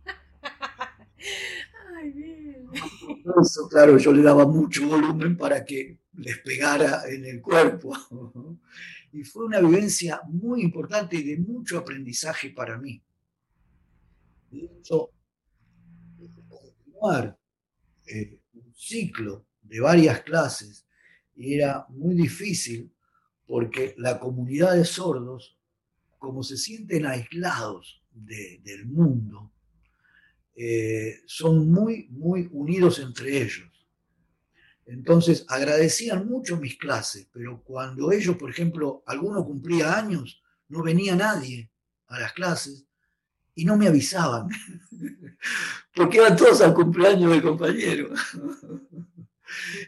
Ay, 1.98 2.12
bien. 2.12 2.70
Eso, 3.42 3.68
claro, 3.68 3.98
yo 3.98 4.14
le 4.14 4.22
daba 4.22 4.46
mucho 4.46 4.88
volumen 4.88 5.38
para 5.38 5.66
que 5.66 6.00
les 6.14 6.38
pegara 6.40 7.04
en 7.08 7.26
el 7.26 7.42
cuerpo. 7.42 7.94
Y 9.12 9.24
fue 9.24 9.46
una 9.46 9.60
vivencia 9.60 10.22
muy 10.28 10.62
importante 10.62 11.16
y 11.16 11.24
de 11.24 11.38
mucho 11.38 11.78
aprendizaje 11.78 12.50
para 12.52 12.78
mí. 12.78 13.02
De 14.52 14.66
hecho, 14.66 15.10
continuar 16.48 17.38
eh, 18.08 18.40
un 18.54 18.74
ciclo 18.76 19.46
de 19.68 19.80
varias 19.80 20.22
clases 20.22 20.86
y 21.36 21.56
era 21.56 21.86
muy 21.90 22.16
difícil 22.16 22.92
porque 23.46 23.94
la 23.98 24.20
comunidad 24.20 24.76
de 24.76 24.86
sordos, 24.86 25.58
como 26.18 26.44
se 26.44 26.58
sienten 26.58 27.06
aislados 27.06 28.02
del 28.12 28.86
mundo, 28.86 29.52
eh, 30.56 31.20
son 31.26 31.70
muy, 31.70 32.08
muy 32.10 32.48
unidos 32.52 33.00
entre 33.00 33.42
ellos. 33.42 33.70
Entonces 34.86 35.46
agradecían 35.50 36.28
mucho 36.28 36.58
mis 36.58 36.78
clases, 36.78 37.28
pero 37.32 37.62
cuando 37.64 38.12
ellos, 38.12 38.38
por 38.38 38.50
ejemplo, 38.50 39.04
alguno 39.06 39.44
cumplía 39.44 39.98
años, 39.98 40.42
no 40.70 40.84
venía 40.84 41.16
nadie 41.16 41.72
a 42.08 42.20
las 42.20 42.34
clases 42.34 42.86
y 43.56 43.66
no 43.66 43.78
me 43.78 43.88
avisaban, 43.88 44.48
porque 45.96 46.18
iban 46.18 46.36
todos 46.36 46.62
al 46.62 46.74
cumpleaños 46.74 47.32
del 47.32 47.42
compañero. 47.42 48.10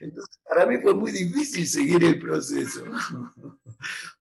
Entonces, 0.01 0.39
para 0.47 0.65
mí 0.65 0.77
fue 0.81 0.93
muy 0.93 1.11
difícil 1.11 1.67
seguir 1.67 2.03
el 2.03 2.19
proceso, 2.19 2.83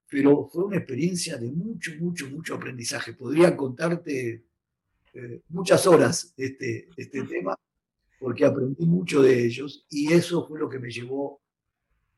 pero 0.09 0.49
fue 0.53 0.64
una 0.64 0.77
experiencia 0.77 1.37
de 1.37 1.51
mucho, 1.51 1.92
mucho, 1.99 2.29
mucho 2.29 2.55
aprendizaje. 2.55 3.14
Podría 3.14 3.57
contarte 3.57 4.44
eh, 5.14 5.42
muchas 5.49 5.87
horas 5.87 6.33
este, 6.37 6.88
este 6.96 7.22
tema, 7.22 7.57
porque 8.18 8.44
aprendí 8.44 8.87
mucho 8.87 9.22
de 9.22 9.44
ellos 9.44 9.87
y 9.90 10.12
eso 10.12 10.46
fue 10.46 10.59
lo 10.59 10.68
que 10.68 10.79
me 10.79 10.90
llevó 10.90 11.40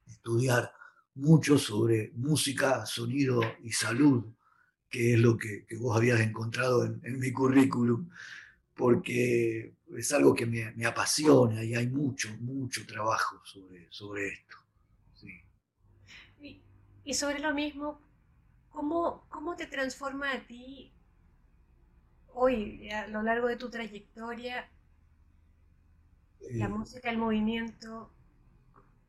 a 0.06 0.10
estudiar 0.10 0.72
mucho 1.14 1.58
sobre 1.58 2.12
música, 2.14 2.86
sonido 2.86 3.40
y 3.62 3.72
salud 3.72 4.24
que 4.88 5.14
es 5.14 5.20
lo 5.20 5.36
que, 5.36 5.66
vos 5.78 5.96
habías 5.96 6.20
encontrado 6.20 6.84
en, 6.84 7.18
mi 7.18 7.32
currículum, 7.32 8.08
porque 8.74 9.74
es 9.96 10.12
algo 10.12 10.34
que 10.34 10.46
me, 10.46 10.86
apasiona 10.86 11.62
y 11.62 11.74
hay 11.74 11.88
mucho, 11.88 12.28
mucho 12.40 12.86
trabajo 12.86 13.40
sobre, 13.44 13.86
sobre 13.90 14.28
esto. 14.28 14.56
Y, 17.04 17.14
sobre 17.14 17.38
lo 17.38 17.54
mismo, 17.54 18.02
¿cómo, 18.68 19.26
¿cómo 19.30 19.56
te 19.56 19.66
transforma 19.66 20.30
a 20.30 20.46
ti 20.46 20.92
hoy, 22.34 22.90
a 22.90 23.08
lo 23.08 23.22
largo 23.22 23.48
de 23.48 23.56
tu 23.56 23.70
trayectoria, 23.70 24.68
la 26.50 26.66
eh, 26.66 26.68
música, 26.68 27.10
el 27.10 27.16
movimiento, 27.16 28.12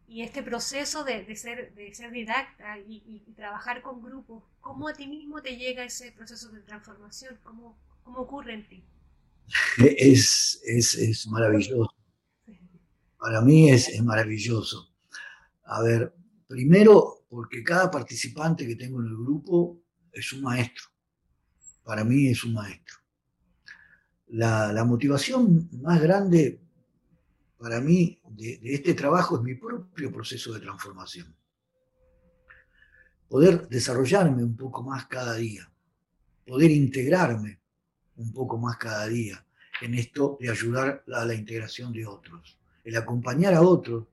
y 0.09 0.23
este 0.23 0.41
proceso 0.41 1.03
de, 1.03 1.35
ser, 1.35 1.73
de 1.75 1.93
ser 1.93 2.11
didacta 2.11 2.79
y, 2.79 3.19
trabajar 3.35 3.81
con 3.81 4.01
grupos, 4.01 4.43
¿cómo 4.59 4.87
a 4.87 4.93
ti 4.93 5.07
mismo 5.07 5.41
te 5.41 5.55
llega 5.55 5.83
ese 5.83 6.11
proceso 6.11 6.49
de 6.49 6.61
transformación? 6.61 7.39
¿Cómo, 7.43 7.77
cómo 8.03 8.19
ocurre 8.19 8.53
en 8.55 8.67
ti? 8.67 8.83
Es, 9.77 10.61
es, 10.65 10.95
es 10.95 11.27
maravilloso. 11.27 11.93
Para 13.17 13.41
mí 13.41 13.69
es, 13.69 13.89
es 13.89 14.03
maravilloso. 14.03 14.93
A 15.65 15.81
ver, 15.81 16.13
primero 16.47 17.25
porque 17.29 17.63
cada 17.63 17.91
participante 17.91 18.65
que 18.65 18.75
tengo 18.75 19.01
en 19.01 19.07
el 19.07 19.17
grupo 19.17 19.81
es 20.11 20.31
un 20.33 20.41
maestro. 20.41 20.85
Para 21.83 22.03
mí 22.03 22.27
es 22.27 22.43
un 22.43 22.53
maestro. 22.53 22.97
La, 24.27 24.71
la 24.71 24.83
motivación 24.83 25.69
más 25.81 26.01
grande 26.01 26.61
para 27.59 27.81
mí 27.81 28.21
de, 28.29 28.59
este 28.63 28.93
trabajo 28.93 29.35
es 29.35 29.43
mi 29.43 29.55
propio 29.55 30.11
proceso 30.11 30.53
de 30.53 30.61
transformación. 30.61 31.35
Poder 33.27 33.67
desarrollarme 33.67 34.43
un 34.43 34.55
poco 34.55 34.81
más 34.81 35.05
cada 35.07 35.35
día, 35.35 35.69
poder 36.47 36.71
integrarme 36.71 37.58
un 38.19 38.33
poco 38.33 38.57
más 38.57 38.77
cada 38.77 39.07
día 39.07 39.43
en 39.81 39.93
esto 39.93 40.37
de 40.39 40.49
ayudar 40.49 41.03
a 41.13 41.25
la 41.25 41.33
integración 41.33 41.93
de 41.93 42.05
otros, 42.05 42.59
el 42.83 42.97
acompañar 42.97 43.53
a 43.53 43.61
otros, 43.61 44.07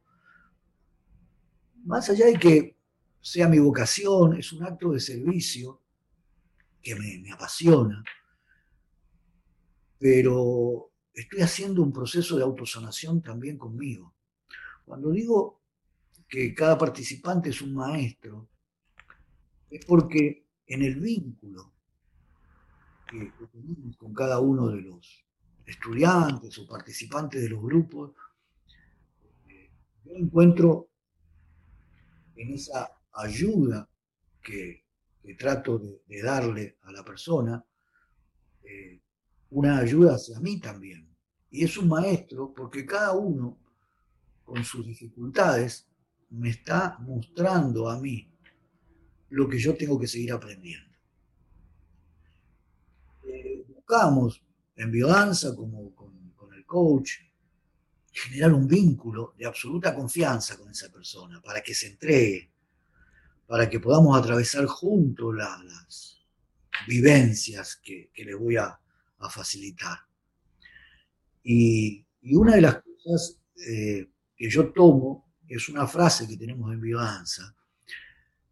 más 1.84 2.09
allá 2.09 2.26
de 2.26 2.38
que 2.38 2.76
sea 3.20 3.48
mi 3.48 3.59
vocación, 3.59 4.36
es 4.36 4.52
un 4.52 4.64
acto 4.64 4.92
de 4.92 5.00
servicio 5.00 5.82
que 6.80 6.94
me, 6.94 7.18
me 7.18 7.32
apasiona, 7.32 8.04
pero 9.98 10.92
estoy 11.12 11.40
haciendo 11.40 11.82
un 11.82 11.92
proceso 11.92 12.36
de 12.36 12.44
autosanación 12.44 13.22
también 13.22 13.59
conmigo. 13.59 14.14
Cuando 14.84 15.11
digo 15.11 15.62
que 16.28 16.54
cada 16.54 16.78
participante 16.78 17.50
es 17.50 17.61
un 17.61 17.74
maestro, 17.74 18.48
es 19.68 19.84
porque 19.84 20.46
en 20.66 20.82
el 20.82 21.00
vínculo 21.00 21.76
que 23.07 23.32
tenemos 23.52 23.96
con 23.96 24.12
cada 24.12 24.40
uno 24.40 24.68
de 24.68 24.82
los 24.82 25.24
estudiantes 25.64 26.59
o 26.59 26.66
participantes 26.66 27.42
de 27.42 27.48
los 27.48 27.62
grupos, 27.62 28.12
eh, 29.48 29.70
yo 30.04 30.12
encuentro 30.14 30.88
en 32.36 32.54
esa 32.54 32.90
ayuda 33.12 33.88
que, 34.42 34.84
trato 35.38 35.78
de, 36.07 36.22
darle 36.22 36.78
a 36.82 36.92
la 36.92 37.04
persona, 37.04 37.64
eh, 38.62 39.00
una 39.50 39.78
ayuda 39.78 40.14
hacia 40.14 40.38
mí 40.38 40.61
también. 40.61 41.09
Y 41.50 41.64
es 41.64 41.76
un 41.76 41.88
maestro 41.88 42.52
porque 42.54 42.86
cada 42.86 43.12
uno, 43.12 43.59
con 44.44 44.62
sus 44.64 44.86
dificultades, 44.86 45.88
me 46.30 46.50
está 46.50 46.98
mostrando 47.00 47.88
a 47.88 47.98
mí 47.98 48.32
lo 49.30 49.48
que 49.48 49.59
yo 49.59 49.76
tengo 49.76 49.98
que 49.98 50.07
seguir 50.07 50.32
aprendiendo. 50.32 50.95
Buscamos 53.89 54.43
en 54.74 54.91
biodanza, 54.91 55.55
como 55.55 55.95
con, 55.95 56.12
el 56.57 56.66
coach, 56.66 57.12
generar 58.11 58.53
un 58.53 58.66
vínculo 58.66 59.34
de 59.39 59.47
absoluta 59.47 59.95
confianza 59.95 60.57
con 60.57 60.70
esa 60.70 60.91
persona 60.91 61.41
para 61.41 61.62
que 61.62 61.72
se 61.72 61.87
entregue, 61.87 62.51
para 63.47 63.70
que 63.70 63.78
podamos 63.78 64.18
atravesar 64.18 64.66
juntos 64.66 65.37
las 65.37 66.18
vivencias 66.89 67.76
que, 67.76 68.11
le 68.16 68.34
voy 68.34 68.57
a, 68.57 68.76
facilitar. 69.30 69.99
Y, 71.45 72.05
una 72.32 72.57
de 72.57 72.62
las 72.62 72.82
cosas 72.82 73.39
eh, 73.68 74.09
que 74.37 74.51
yo 74.51 74.72
tomo 74.72 75.32
es 75.47 75.68
una 75.68 75.87
frase 75.87 76.26
que 76.26 76.37
tenemos 76.37 76.72
en 76.72 76.82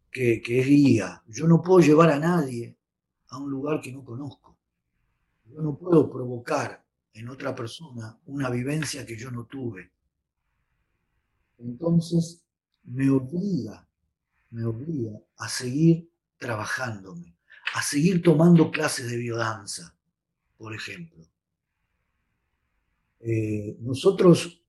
que, 0.09 0.41
que 0.41 0.59
es 0.61 0.65
guía. 0.65 1.21
Yo 1.27 1.45
no 1.45 1.61
puedo 1.61 1.81
llevar 1.81 2.11
a 2.11 2.19
nadie 2.19 2.77
a 3.27 3.37
un 3.37 3.51
lugar 3.51 3.81
que 3.81 3.91
no 3.91 4.01
conozco. 4.05 4.44
Yo 5.55 5.61
no 5.61 5.77
puedo 5.77 6.11
provocar 6.11 6.85
en 7.13 7.29
otra 7.29 7.55
persona 7.55 8.19
una 8.25 8.49
vivencia 8.49 9.05
que 9.05 9.15
yo 9.15 9.31
no 9.31 9.45
tuve. 9.45 9.89
Entonces 11.59 12.43
me 12.83 13.09
obliga, 13.09 13.87
me 14.49 14.65
obliga 14.65 15.17
a 15.37 15.47
seguir 15.47 16.11
trabajándome, 16.37 17.37
a 17.73 17.81
seguir 17.81 18.21
tomando 18.21 18.69
clases 18.69 19.09
de 19.09 19.15
biodanza, 19.15 19.95
por 20.57 20.75
ejemplo. 20.75 21.25
Eh, 23.21 23.77
nosotros 23.79 24.61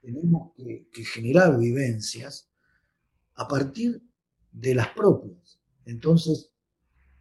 tenemos 0.00 0.54
que, 0.56 0.88
que 0.90 1.04
generar 1.04 1.58
vivencias 1.58 2.48
a 3.34 3.46
partir 3.46 4.02
de 4.50 4.74
las 4.74 4.88
propias. 4.94 5.60
Entonces, 5.84 6.50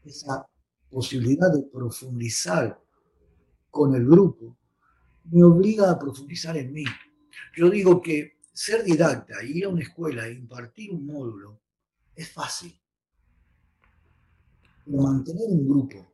esa 0.06 0.48
posibilidad 0.90 1.52
de 1.54 1.64
profundizar 1.64 2.82
con 3.70 3.96
el 3.96 4.06
grupo 4.06 4.58
me 5.26 5.44
obliga 5.44 5.92
a 5.92 6.00
profundizar 6.00 6.56
en 6.58 6.74
mí. 6.74 6.86
Yo 7.56 7.70
digo 7.70 8.02
que 8.02 8.38
ser 8.54 8.84
didacta, 8.84 9.44
ir 9.44 9.66
a 9.66 9.70
una 9.70 9.84
escuela 9.84 10.28
e 10.28 10.34
impartir 10.34 10.92
un 10.92 11.06
módulo 11.06 11.62
es 12.16 12.32
fácil. 12.32 12.80
Pero 14.86 14.98
mantener 14.98 15.48
un 15.50 15.68
grupo 15.68 16.14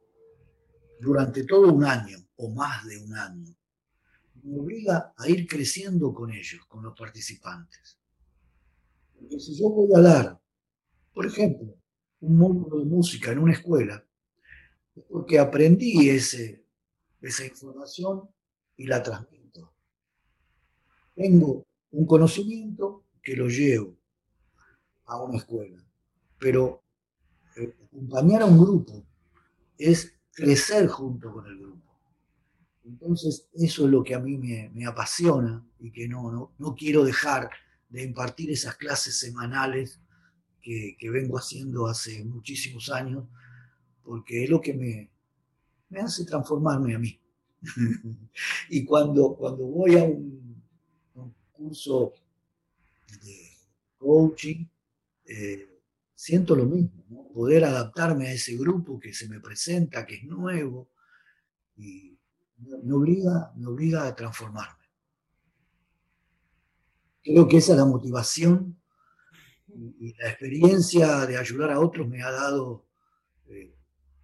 durante 1.00 1.46
todo 1.46 1.72
un 1.72 1.84
año 1.84 2.18
o 2.38 2.50
más 2.50 2.86
de 2.86 2.98
un 2.98 3.16
año 3.16 3.56
me 4.44 4.60
obliga 4.60 5.14
a 5.16 5.30
ir 5.30 5.48
creciendo 5.48 6.14
con 6.14 6.32
ellos, 6.32 6.66
con 6.68 6.84
los 6.84 6.98
participantes. 6.98 7.98
Porque 9.18 9.40
si 9.40 9.58
yo 9.58 9.70
voy 9.70 9.90
a 9.96 10.02
dar, 10.02 10.42
por 11.14 11.26
ejemplo, 11.26 11.78
un 12.22 12.38
módulo 12.38 12.80
de 12.80 12.86
música 12.86 13.32
en 13.32 13.40
una 13.40 13.54
escuela, 13.54 13.96
es 13.96 14.13
porque 15.10 15.40
aprendí 15.40 16.10
ese, 16.10 16.66
esa 17.22 17.46
información 17.46 18.30
y 18.78 18.88
la 18.88 19.02
transmito. 19.02 19.74
Tengo 21.16 21.66
un 21.92 22.06
conocimiento 22.06 23.06
que 23.22 23.36
lo 23.36 23.48
llevo 23.48 23.96
a 25.06 25.22
una 25.22 25.38
escuela, 25.38 25.84
pero 26.38 26.84
eh, 27.56 27.76
acompañar 27.86 28.42
a 28.42 28.46
un 28.46 28.60
grupo 28.60 29.06
es 29.78 30.14
crecer 30.32 30.88
junto 30.88 31.32
con 31.32 31.46
el 31.46 31.58
grupo. 31.60 31.84
Entonces, 32.86 33.48
eso 33.54 33.86
es 33.86 33.92
lo 33.92 34.04
que 34.04 34.16
a 34.16 34.20
mí 34.20 34.38
me, 34.38 34.86
apasiona 34.86 35.66
y 35.80 35.92
que 35.92 36.08
no, 36.08 36.54
no, 36.58 36.76
quiero 36.76 37.04
dejar 37.04 37.50
de 37.90 38.04
impartir 38.04 38.52
esas 38.52 38.76
clases 38.76 39.18
semanales 39.20 40.00
que, 40.62 40.98
vengo 41.12 41.38
haciendo 41.38 41.88
hace 41.88 42.24
muchísimos 42.26 42.90
años, 42.90 43.26
porque 44.04 44.44
es 44.44 44.50
lo 44.50 44.60
que 44.60 44.74
me, 44.74 45.10
me 45.90 46.00
hace 46.00 46.26
transformarme 46.26 46.96
a 46.96 47.00
mí. 47.00 47.20
y 48.70 48.84
cuando, 48.84 49.36
cuando 49.36 49.66
voy 49.66 49.98
a 49.98 50.04
un, 50.04 50.44
curso 51.52 52.14
de 53.24 53.50
coaching, 53.98 54.66
eh, 55.26 55.80
siento 56.14 56.56
lo 56.56 56.66
mismo, 56.66 57.32
poder 57.34 57.64
adaptarme 57.64 58.28
a 58.28 58.34
ese 58.34 58.58
grupo 58.58 59.00
que 59.00 59.14
se 59.14 59.30
me 59.30 59.40
presenta, 59.40 60.06
que 60.06 60.16
es 60.16 60.24
nuevo, 60.24 60.90
y 61.78 62.18
me 62.58 62.94
obliga, 62.94 63.54
me 63.56 63.68
obliga 63.68 64.06
a 64.06 64.16
transformarme. 64.16 64.84
Creo 67.24 67.48
que 67.48 67.58
esa 67.58 67.72
es 67.74 67.78
la 67.78 67.86
motivación 67.86 68.78
y, 69.68 70.14
la 70.16 70.30
experiencia 70.30 71.26
de 71.26 71.38
ayudar 71.38 71.72
a 71.72 71.80
otros 71.80 72.08
me 72.08 72.22
ha 72.22 72.32
dado 72.32 72.86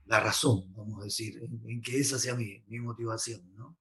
la 0.10 0.20
razón, 0.20 0.66
vamos 0.76 1.02
a 1.02 1.04
decir, 1.04 1.40
en, 1.68 1.82
que 1.84 2.00
esa 2.00 2.18
sea 2.18 2.34
mi, 2.34 2.64
motivación. 2.80 3.42
¿no? 3.56 3.78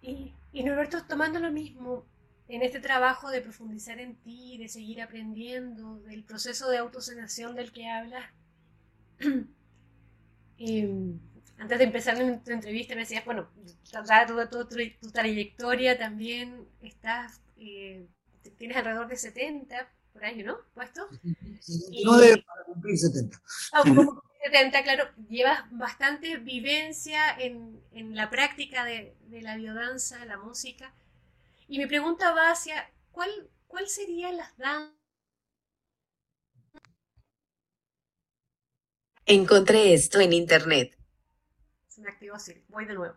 Y, 0.00 0.32
y 0.54 0.64
Norberto, 0.64 1.04
tomando 1.04 1.38
lo 1.38 1.52
mismo, 1.52 2.06
en 2.48 2.62
este 2.62 2.80
trabajo 2.80 3.30
de 3.30 3.42
profundizar 3.42 4.00
en 4.00 4.16
ti, 4.16 4.56
de 4.56 4.68
seguir 4.68 5.02
aprendiendo, 5.02 6.00
del 6.00 6.24
proceso 6.24 6.70
de 6.70 6.78
autosanación 6.78 7.54
del 7.54 7.72
que 7.72 7.90
hablas, 7.90 8.24
eh, 10.58 11.14
antes 11.58 11.78
de 11.78 11.84
empezar 11.84 12.16
tu 12.42 12.50
entrevista 12.52 12.94
me 12.94 13.02
decías, 13.02 13.26
bueno, 13.26 13.50
toda, 13.90 14.48
tu, 14.48 14.66
trayectoria 15.12 15.98
también 15.98 16.66
estás, 16.80 17.42
eh, 17.58 18.06
tienes 18.56 18.78
alrededor 18.78 19.08
de 19.08 19.16
70 19.16 19.92
por 20.12 20.24
año, 20.24 20.46
¿no? 20.46 20.58
¿Puesto? 20.74 21.08
no 22.04 22.16
de 22.18 22.42
para 22.42 22.64
cumplir 22.64 22.98
70. 22.98 23.40
Ah, 23.72 23.82
como 23.82 24.22
70, 24.44 24.82
claro, 24.82 25.08
llevas 25.28 25.64
bastante 25.70 26.36
vivencia 26.36 27.30
en, 27.38 27.82
en 27.92 28.14
la 28.14 28.30
práctica 28.30 28.84
de, 28.84 29.16
de, 29.26 29.42
la 29.42 29.56
biodanza, 29.56 30.24
la 30.24 30.38
música. 30.38 30.94
Y 31.68 31.78
mi 31.78 31.86
pregunta 31.86 32.32
va 32.32 32.50
hacia, 32.50 32.90
¿cuál, 33.10 33.30
cuál 33.66 33.88
serían 33.88 34.36
las 34.36 34.56
danzas? 34.58 34.94
Encontré 39.24 39.94
esto 39.94 40.20
en 40.20 40.32
internet 40.32 40.96
me 42.02 42.10
activó 42.10 42.34
así. 42.34 42.62
Voy 42.68 42.84
de 42.84 42.94
nuevo. 42.94 43.14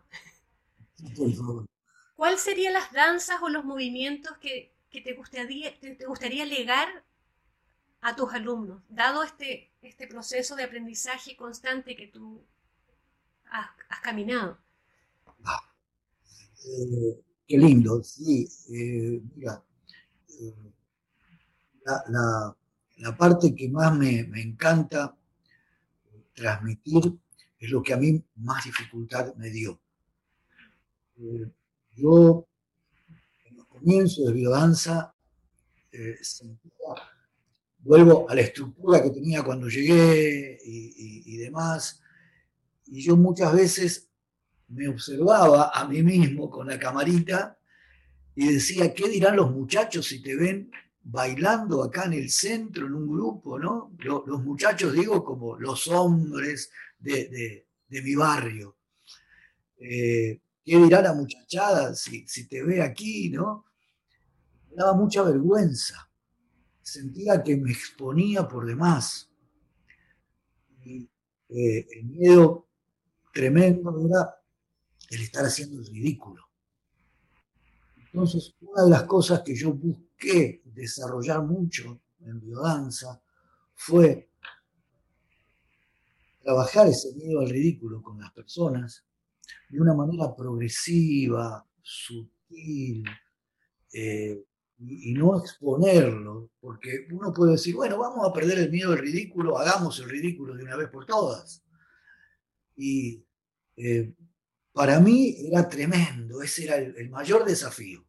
¿Cuáles 2.14 2.40
serían 2.40 2.72
las 2.72 2.92
danzas 2.92 3.42
o 3.42 3.48
los 3.48 3.64
movimientos 3.64 4.38
que, 4.38 4.74
te, 5.02 5.14
gustaría, 5.14 5.78
te, 5.78 5.96
gustaría 6.06 6.44
legar 6.44 7.04
a 8.00 8.14
tus 8.14 8.32
alumnos, 8.32 8.82
dado 8.88 9.22
este, 9.22 9.70
este 9.82 10.06
proceso 10.06 10.56
de 10.56 10.64
aprendizaje 10.64 11.36
constante 11.36 11.96
que 11.96 12.06
tú 12.06 12.44
has, 13.50 14.00
caminado? 14.02 14.58
Ah, 15.44 15.60
eh, 16.64 17.20
qué 17.46 17.58
lindo, 17.58 18.02
sí. 18.02 18.48
Eh, 18.70 19.20
mira, 19.34 19.62
eh, 20.28 20.54
la, 21.84 23.16
parte 23.16 23.54
que 23.54 23.68
más 23.68 23.96
me, 23.96 24.24
me 24.24 24.42
encanta 24.42 25.16
transmitir 26.34 27.18
es 27.58 27.70
lo 27.70 27.82
que 27.82 27.94
a 27.94 27.96
mí 27.96 28.22
más 28.36 28.64
dificultad 28.64 29.34
me 29.36 29.50
dio. 29.50 29.80
Yo, 31.96 32.46
comienzos 33.78 34.26
de 34.26 34.32
biodanza, 34.32 35.14
eh, 35.92 36.16
vuelvo 37.78 38.28
a 38.28 38.34
la 38.34 38.40
estructura 38.40 39.02
que 39.02 39.10
tenía 39.10 39.42
cuando 39.42 39.68
llegué 39.68 40.58
y, 40.64 41.36
demás, 41.36 42.00
y 42.86 43.02
yo 43.02 43.16
muchas 43.16 43.52
veces 43.54 44.08
me 44.68 44.88
observaba 44.88 45.70
a 45.72 45.86
mí 45.86 46.02
mismo 46.02 46.50
con 46.50 46.66
la 46.66 46.78
camarita 46.78 47.58
y 48.34 48.54
decía, 48.54 48.92
¿qué 48.92 49.08
dirán 49.08 49.36
los 49.36 49.50
muchachos 49.52 50.06
si 50.06 50.22
te 50.22 50.34
ven 50.34 50.70
bailando 51.02 51.84
acá 51.84 52.04
en 52.04 52.14
el 52.14 52.30
centro, 52.30 52.86
en 52.86 52.94
un 52.94 53.08
grupo, 53.08 53.58
¿no? 53.58 53.92
Los, 53.98 54.42
muchachos, 54.42 54.92
digo, 54.92 55.24
como 55.24 55.56
los 55.56 55.86
hombres, 55.86 56.70
de, 56.98 57.66
mi 57.88 58.14
barrio. 58.14 58.76
Eh, 59.78 60.40
¿Qué 60.64 60.78
dirá 60.78 61.00
la 61.00 61.14
muchachada 61.14 61.94
si, 61.94 62.24
te 62.48 62.62
ve 62.62 62.82
aquí, 62.82 63.30
no? 63.30 63.65
Daba 64.76 64.92
mucha 64.92 65.22
vergüenza. 65.22 66.06
sentía 66.82 67.42
que 67.42 67.56
me 67.56 67.72
exponía 67.72 68.46
por 68.46 68.66
demás. 68.66 69.28
Y 70.84 71.08
eh, 71.48 71.86
el 71.90 72.04
miedo 72.04 72.68
tremendo 73.32 74.06
era 74.06 74.36
el 75.10 75.22
estar 75.22 75.46
haciendo 75.46 75.80
el 75.80 75.86
ridículo. 75.86 76.46
Entonces, 77.96 78.54
una 78.60 78.84
de 78.84 78.90
las 78.90 79.04
cosas 79.04 79.40
que 79.40 79.56
yo 79.56 79.72
busqué 79.72 80.62
desarrollar 80.64 81.42
mucho 81.42 82.02
en 82.20 82.38
biodanza 82.38 83.20
fue 83.74 84.30
trabajar 86.42 86.86
ese 86.86 87.14
miedo 87.14 87.40
al 87.40 87.48
ridículo 87.48 88.02
con 88.02 88.20
las 88.20 88.30
personas 88.30 89.04
de 89.70 89.80
una 89.80 89.94
manera 89.94 90.36
progresiva, 90.36 91.66
sutil, 91.82 93.04
eh, 93.92 94.44
y, 94.78 95.14
no 95.14 95.38
exponerlo, 95.38 96.50
porque 96.60 97.06
uno 97.10 97.32
puede 97.32 97.52
decir, 97.52 97.74
bueno, 97.74 97.98
vamos 97.98 98.28
a 98.28 98.32
perder 98.32 98.58
el 98.58 98.70
miedo 98.70 98.92
al 98.92 98.98
ridículo, 98.98 99.58
hagamos 99.58 99.98
el 100.00 100.10
ridículo 100.10 100.54
de 100.54 100.64
una 100.64 100.76
vez 100.76 100.88
por 100.90 101.06
todas. 101.06 101.62
Y 102.76 103.24
eh, 103.76 104.12
para 104.72 105.00
mí 105.00 105.34
era 105.40 105.68
tremendo, 105.68 106.42
ese 106.42 106.64
era 106.64 106.76
el, 106.76 107.08
mayor 107.08 107.44
desafío. 107.44 108.04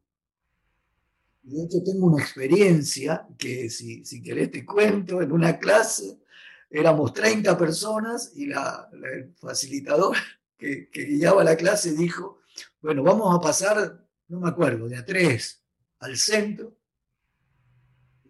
De 1.43 1.63
hecho 1.63 1.77
tengo 1.85 2.07
una 2.07 2.21
experiencia 2.21 3.25
que 3.37 3.69
si, 3.69 4.03
si 4.03 4.21
querés 4.21 4.51
te 4.51 4.65
cuento, 4.65 5.21
en 5.21 5.31
una 5.31 5.57
clase 5.57 6.19
éramos 6.69 7.13
30 7.13 7.57
personas 7.57 8.33
y 8.35 8.47
la, 8.47 8.89
el 8.91 9.33
facilitador 9.37 10.17
que, 10.57 10.89
que, 10.89 11.05
guiaba 11.05 11.45
la 11.45 11.55
clase 11.55 11.93
dijo, 11.93 12.39
bueno, 12.81 13.01
vamos 13.03 13.33
a 13.33 13.39
pasar, 13.39 14.05
no 14.27 14.41
me 14.41 14.49
acuerdo, 14.49 14.89
de 14.89 14.97
a 14.97 15.05
tres 15.05 15.63
al 15.99 16.17
centro. 16.17 16.75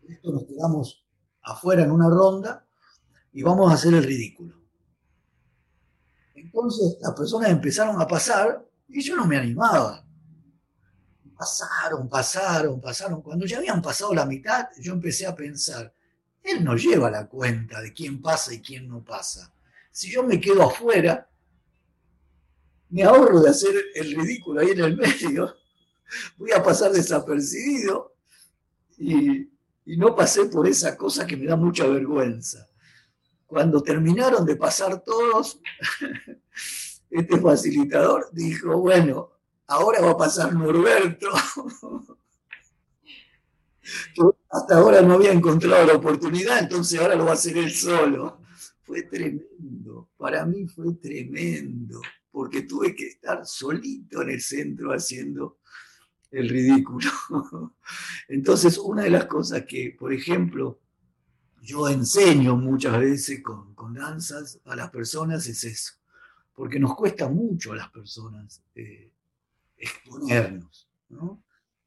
Esto 0.08 0.32
nos 0.32 0.46
quedamos 0.46 1.06
afuera 1.42 1.84
en 1.84 1.92
una 1.92 2.10
ronda 2.10 2.66
y 3.34 3.44
vamos 3.44 3.72
a 3.72 3.76
hacer 3.76 3.94
el 3.94 4.04
ridículo. 4.04 4.56
Entonces 6.34 6.98
las 7.02 7.14
personas 7.14 7.50
empezaron 7.50 8.02
a 8.02 8.08
pasar 8.08 8.66
y 8.88 9.02
yo 9.02 9.16
no 9.16 9.26
me 9.26 9.38
animaba. 9.38 10.04
Pasaron, 11.38 12.10
pasaron, 12.10 12.82
pasaron. 12.82 13.22
Cuando 13.22 13.46
ya 13.46 13.58
habían 13.58 13.82
pasado 13.82 14.14
la 14.14 14.26
mitad, 14.26 14.70
yo 14.80 14.94
empecé 14.94 15.28
a 15.28 15.36
pensar, 15.36 15.94
él 16.42 16.64
no 16.64 16.76
lleva 16.76 17.12
la 17.12 17.28
cuenta 17.28 17.82
de 17.82 17.94
quién 17.94 18.22
pasa 18.22 18.54
y 18.54 18.62
quién 18.62 18.88
no 18.88 19.04
pasa. 19.04 19.54
Si 19.92 20.10
yo 20.10 20.24
me 20.24 20.40
quedo 20.40 20.64
afuera, 20.64 21.30
me 22.90 23.04
ahorro 23.04 23.42
de 23.42 23.50
hacer 23.50 23.76
el 23.96 24.16
ridículo 24.16 24.62
ahí 24.62 24.70
en 24.70 24.80
el 24.80 24.98
medio 24.98 25.56
voy 26.38 26.52
a 26.52 26.64
pasar 26.64 26.92
desapercibido 26.92 28.16
y, 28.98 29.50
no 29.96 30.14
pasé 30.16 30.46
por 30.48 30.68
esa 30.68 30.98
cosa 30.98 31.26
que 31.26 31.38
me 31.38 31.46
da 31.46 31.56
mucha 31.56 31.88
vergüenza. 31.88 32.68
Cuando 33.46 33.82
terminaron 33.82 34.46
de 34.46 34.58
pasar 34.58 35.02
todos, 35.02 35.62
este 37.10 37.40
facilitador 37.40 38.28
dijo, 38.34 38.78
bueno, 38.82 39.32
ahora 39.68 40.02
va 40.02 40.12
a 40.12 40.18
pasar 40.18 40.54
Norberto. 40.54 41.30
hasta 44.50 44.78
ahora 44.78 45.02
no 45.02 45.14
había 45.14 45.32
encontrado 45.32 45.86
la 45.86 45.94
oportunidad, 45.94 46.60
entonces 46.60 47.00
ahora 47.00 47.16
lo 47.16 47.24
va 47.24 47.32
a 47.32 47.36
hacer 47.36 47.58
él 47.58 47.72
solo. 47.72 48.42
Fue 48.84 49.04
tremendo, 49.04 50.10
para 50.18 50.46
mí 50.46 50.68
fue 50.68 50.96
tremendo, 50.96 52.02
porque 52.32 52.64
tuve 52.64 52.94
que 52.96 53.08
estar 53.08 53.46
solito 53.46 54.22
en 54.22 54.32
el 54.32 54.42
centro 54.42 54.92
haciendo 54.92 55.60
el 56.32 56.50
ridículo. 56.50 57.10
Entonces, 58.28 58.78
una 58.78 59.04
de 59.04 59.10
las 59.10 59.26
cosas 59.26 59.64
que, 59.68 59.96
por 59.98 60.14
ejemplo, 60.14 60.80
yo 61.62 61.88
enseño 61.90 62.56
muchas 62.56 63.00
veces 63.00 63.42
con, 63.42 63.94
danzas 63.94 64.60
a 64.66 64.76
las 64.76 64.90
personas 64.90 65.48
es 65.48 65.64
eso, 65.64 65.94
porque 66.54 66.80
nos 66.80 66.96
cuesta 66.96 67.28
mucho 67.28 67.74
a 67.74 67.78
las 67.78 67.90
personas 67.90 68.64
eh, 68.76 69.12
exponernos, 69.78 70.90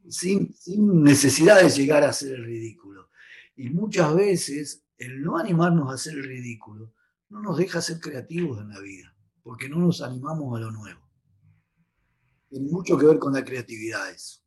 sin, 0.08 0.52
sin 0.54 1.02
necesidad 1.02 1.62
de 1.62 1.70
llegar 1.70 2.04
a 2.04 2.10
hacer 2.10 2.34
el 2.34 2.44
ridículo. 2.44 3.10
Y 3.56 3.70
muchas 3.70 4.14
veces 4.14 4.82
el 4.98 5.22
no 5.22 5.38
animarnos 5.38 5.90
a 5.90 5.94
hacer 5.94 6.14
el 6.14 6.24
ridículo 6.24 6.92
no 7.28 7.40
nos 7.40 7.58
deja 7.58 7.80
ser 7.80 8.00
creativos 8.00 8.60
en 8.60 8.70
la 8.70 8.80
vida, 8.80 9.14
porque 9.42 9.68
no 9.68 9.78
nos 9.78 10.02
animamos 10.02 10.56
a 10.56 10.60
lo 10.60 10.70
nuevo 10.70 11.09
tiene 12.50 12.68
mucho 12.68 12.98
que 12.98 13.06
ver 13.06 13.18
con 13.18 13.32
la 13.32 13.44
creatividad 13.44 14.10
eso. 14.10 14.40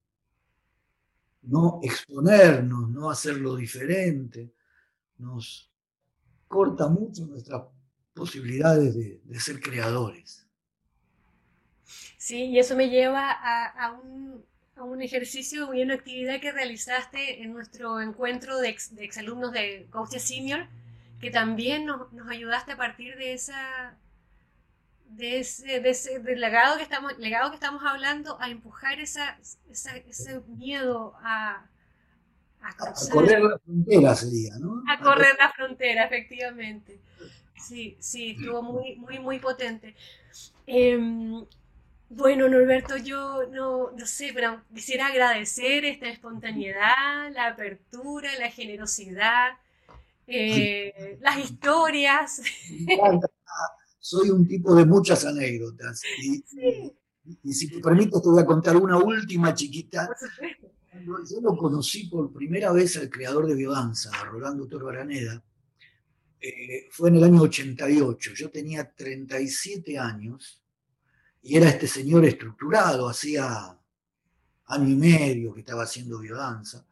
No 1.41 1.79
exponernos, 1.81 2.89
no 2.89 3.09
hacerlo 3.09 3.55
diferente, 3.55 4.53
nos 5.17 5.71
corta 6.47 6.87
mucho 6.87 7.25
nuestras 7.25 7.63
posibilidades 8.13 8.93
de, 8.95 9.39
ser 9.39 9.59
creadores. 9.59 10.47
Sí, 12.17 12.45
y 12.45 12.59
eso 12.59 12.75
me 12.75 12.89
lleva 12.89 13.31
a, 13.31 13.91
un, 13.93 14.43
ejercicio 15.01 15.73
y 15.73 15.81
una 15.81 15.95
actividad 15.95 16.39
que 16.39 16.51
realizaste 16.51 17.41
en 17.41 17.53
nuestro 17.53 17.99
encuentro 18.01 18.59
de, 18.59 18.75
exalumnos 18.97 19.51
de 19.51 19.87
Coaching 19.91 20.19
Senior, 20.19 20.67
que 21.19 21.31
también 21.31 21.85
nos 21.85 22.29
ayudaste 22.29 22.73
a 22.73 22.77
partir 22.77 23.17
de 23.17 23.33
esa 23.33 23.97
de 25.09 25.39
ese, 25.39 25.79
de 25.79 25.89
ese 25.89 26.19
del 26.19 26.39
legado 26.39 26.77
que 26.77 26.83
estamos 26.83 27.17
legado 27.19 27.49
que 27.49 27.55
estamos 27.55 27.83
hablando 27.85 28.39
a 28.41 28.49
empujar 28.49 28.99
esa, 28.99 29.37
ese 29.69 30.41
miedo 30.47 31.13
a, 31.21 31.65
a, 32.61 32.75
correr 33.11 33.41
la 33.41 33.59
frontera 33.59 34.15
sería 34.15 34.57
no 34.57 34.83
a 34.87 34.99
correr 34.99 35.35
la 35.37 35.51
frontera 35.51 36.05
efectivamente. 36.05 36.99
Sí 37.57 37.95
sí 37.99 38.31
estuvo 38.31 38.61
muy 38.61 38.95
muy 38.95 39.19
muy 39.19 39.39
potente. 39.39 39.95
Em, 40.65 41.45
bueno 42.09 42.49
Norberto 42.49 42.97
yo 42.97 43.43
no, 43.51 43.91
no 43.91 44.05
sé 44.05 44.31
pero 44.33 44.61
quisiera 44.73 45.07
agradecer 45.07 45.85
esta 45.85 46.07
espontaneidad 46.09 47.31
la 47.31 47.47
apertura 47.47 48.29
la 48.39 48.49
generosidad 48.49 49.57
eh, 50.25 51.17
las 51.21 51.37
historias 51.37 52.41
soy 54.03 54.31
un 54.31 54.45
tipo 54.45 54.75
de 54.75 54.85
muchas 54.85 55.23
anécdotas. 55.25 56.01
Y, 56.21 57.53
si 57.53 57.69
te 57.69 57.79
permito, 57.79 58.21
te 58.21 58.27
voy 58.27 58.41
a 58.41 58.45
contar 58.45 58.75
una 58.75 58.97
última 58.97 59.53
chiquita. 59.53 60.09
Yo 61.05 61.39
lo 61.41 61.55
conocí 61.55 62.07
por 62.07 62.33
primera 62.33 62.73
vez 62.73 62.97
al 62.97 63.09
creador 63.09 63.47
de 63.47 63.55
Biodanza, 63.55 64.11
a 64.13 64.25
Rolando 64.25 64.67
Toro 64.67 64.89
Araneda, 64.89 65.41
eh, 66.41 66.89
fue 66.91 67.09
en 67.09 67.15
el 67.15 67.23
año 67.23 67.43
88. 67.43 68.31
Yo 68.35 68.51
tenía 68.51 68.93
37 68.93 69.97
años 69.97 70.61
y 71.41 71.55
era 71.55 71.69
este 71.69 71.87
señor 71.87 72.25
estructurado, 72.25 73.07
hacía 73.07 73.79
año 74.65 74.89
y 74.89 74.95
medio 74.95 75.53
que 75.53 75.61
estaba 75.61 75.83
haciendo 75.83 76.19
biodanza. 76.19 76.85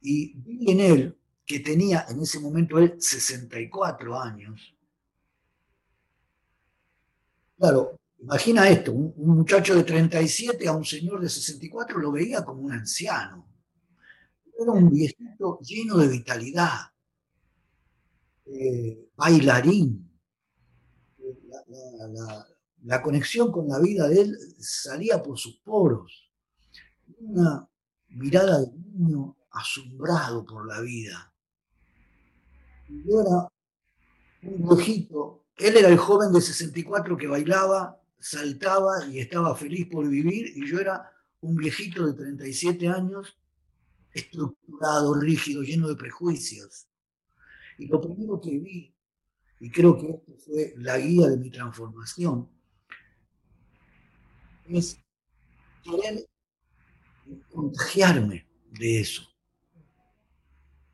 Y 0.00 0.34
vi 0.34 0.72
en 0.72 0.80
él, 0.80 1.18
que 1.44 1.60
tenía 1.60 2.06
en 2.08 2.20
ese 2.22 2.40
momento 2.40 2.76
él 2.80 2.96
64 2.98 4.20
años, 4.20 4.75
Claro, 7.58 7.98
imagina 8.18 8.68
esto, 8.68 8.92
un, 8.92 9.14
muchacho 9.16 9.74
de 9.74 9.82
37 9.82 10.68
a 10.68 10.72
un 10.72 10.84
señor 10.84 11.20
de 11.20 11.28
64 11.28 11.98
lo 11.98 12.12
veía 12.12 12.44
como 12.44 12.62
un 12.62 12.72
anciano. 12.72 13.48
Era 14.58 14.72
un 14.72 14.90
viejito 14.90 15.58
lleno 15.60 15.96
de 15.98 16.08
vitalidad, 16.08 16.92
eh, 18.46 19.08
bailarín. 19.16 20.02
La, 22.84 23.02
conexión 23.02 23.50
con 23.50 23.68
la 23.68 23.80
vida 23.80 24.06
de 24.08 24.20
él 24.20 24.38
salía 24.58 25.22
por 25.22 25.38
sus 25.38 25.56
poros. 25.56 26.30
Una 27.18 27.68
mirada 28.10 28.60
de 28.60 28.72
niño 28.72 29.36
asombrado 29.50 30.44
por 30.44 30.66
la 30.66 30.80
vida. 30.82 31.32
Y 32.88 33.02
era 33.12 33.50
un 34.42 34.68
viejito 34.68 35.45
él 35.56 35.76
era 35.76 35.88
el 35.88 35.96
joven 35.96 36.32
de 36.32 36.40
64 36.40 37.16
que 37.16 37.26
bailaba, 37.26 38.00
saltaba 38.18 39.06
y 39.06 39.20
estaba 39.20 39.56
feliz 39.56 39.88
por 39.90 40.08
vivir, 40.08 40.52
y 40.56 40.66
yo 40.66 40.78
era 40.78 41.10
un 41.40 41.56
viejito 41.56 42.06
de 42.06 42.12
37 42.14 42.88
años, 42.88 43.38
estructurado, 44.12 45.14
rígido, 45.14 45.62
lleno 45.62 45.88
de 45.88 45.96
prejuicios. 45.96 46.86
Y 47.78 47.86
lo 47.86 48.00
primero 48.00 48.40
que 48.40 48.58
vi, 48.58 48.94
y 49.60 49.70
creo 49.70 49.96
que 49.98 50.10
esto 50.10 50.32
fue 50.44 50.74
la 50.76 50.98
guía 50.98 51.28
de 51.28 51.36
mi 51.36 51.50
transformación, 51.50 52.48
es 54.68 54.98
querer 55.82 56.26
contagiarme 57.50 58.46
de 58.72 59.00
eso 59.00 59.35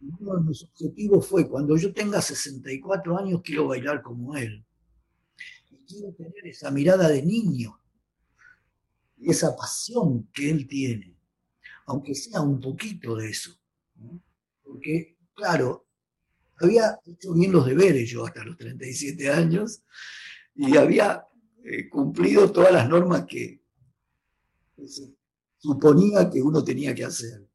uno 0.02 0.36
de 0.36 0.42
mis 0.42 0.62
objetivos 0.64 1.26
fue, 1.26 1.48
cuando 1.48 1.76
yo 1.76 1.92
tenga 1.92 2.20
64 2.20 3.18
años, 3.18 3.40
quiero 3.44 3.68
bailar 3.68 4.02
como 4.02 4.36
él. 4.36 4.64
Y 5.70 5.76
quiero 5.84 6.12
tener 6.14 6.46
esa 6.46 6.70
mirada 6.70 7.08
de 7.08 7.22
niño, 7.22 7.78
y 9.18 9.30
esa 9.30 9.54
pasión 9.54 10.28
que 10.32 10.50
él 10.50 10.66
tiene, 10.66 11.16
aunque 11.86 12.14
sea 12.14 12.40
un 12.40 12.60
poquito 12.60 13.16
de 13.16 13.30
eso. 13.30 13.52
porque, 14.64 15.16
claro, 15.34 15.86
había 16.56 16.98
hecho 17.06 17.32
bien 17.34 17.52
los 17.52 17.66
deberes 17.66 18.08
yo 18.10 18.26
hasta 18.26 18.44
los 18.44 18.56
37 18.56 19.30
años 19.30 19.82
y 20.54 20.76
había 20.76 21.26
eh, 21.64 21.88
cumplido 21.88 22.50
todas 22.50 22.72
las 22.72 22.88
normas 22.88 23.24
que, 23.26 23.60
se 24.86 25.14
suponía 25.58 26.28
que 26.28 26.42
uno 26.42 26.64
tenía 26.64 26.94
que 26.94 27.04
hacer. 27.04 27.46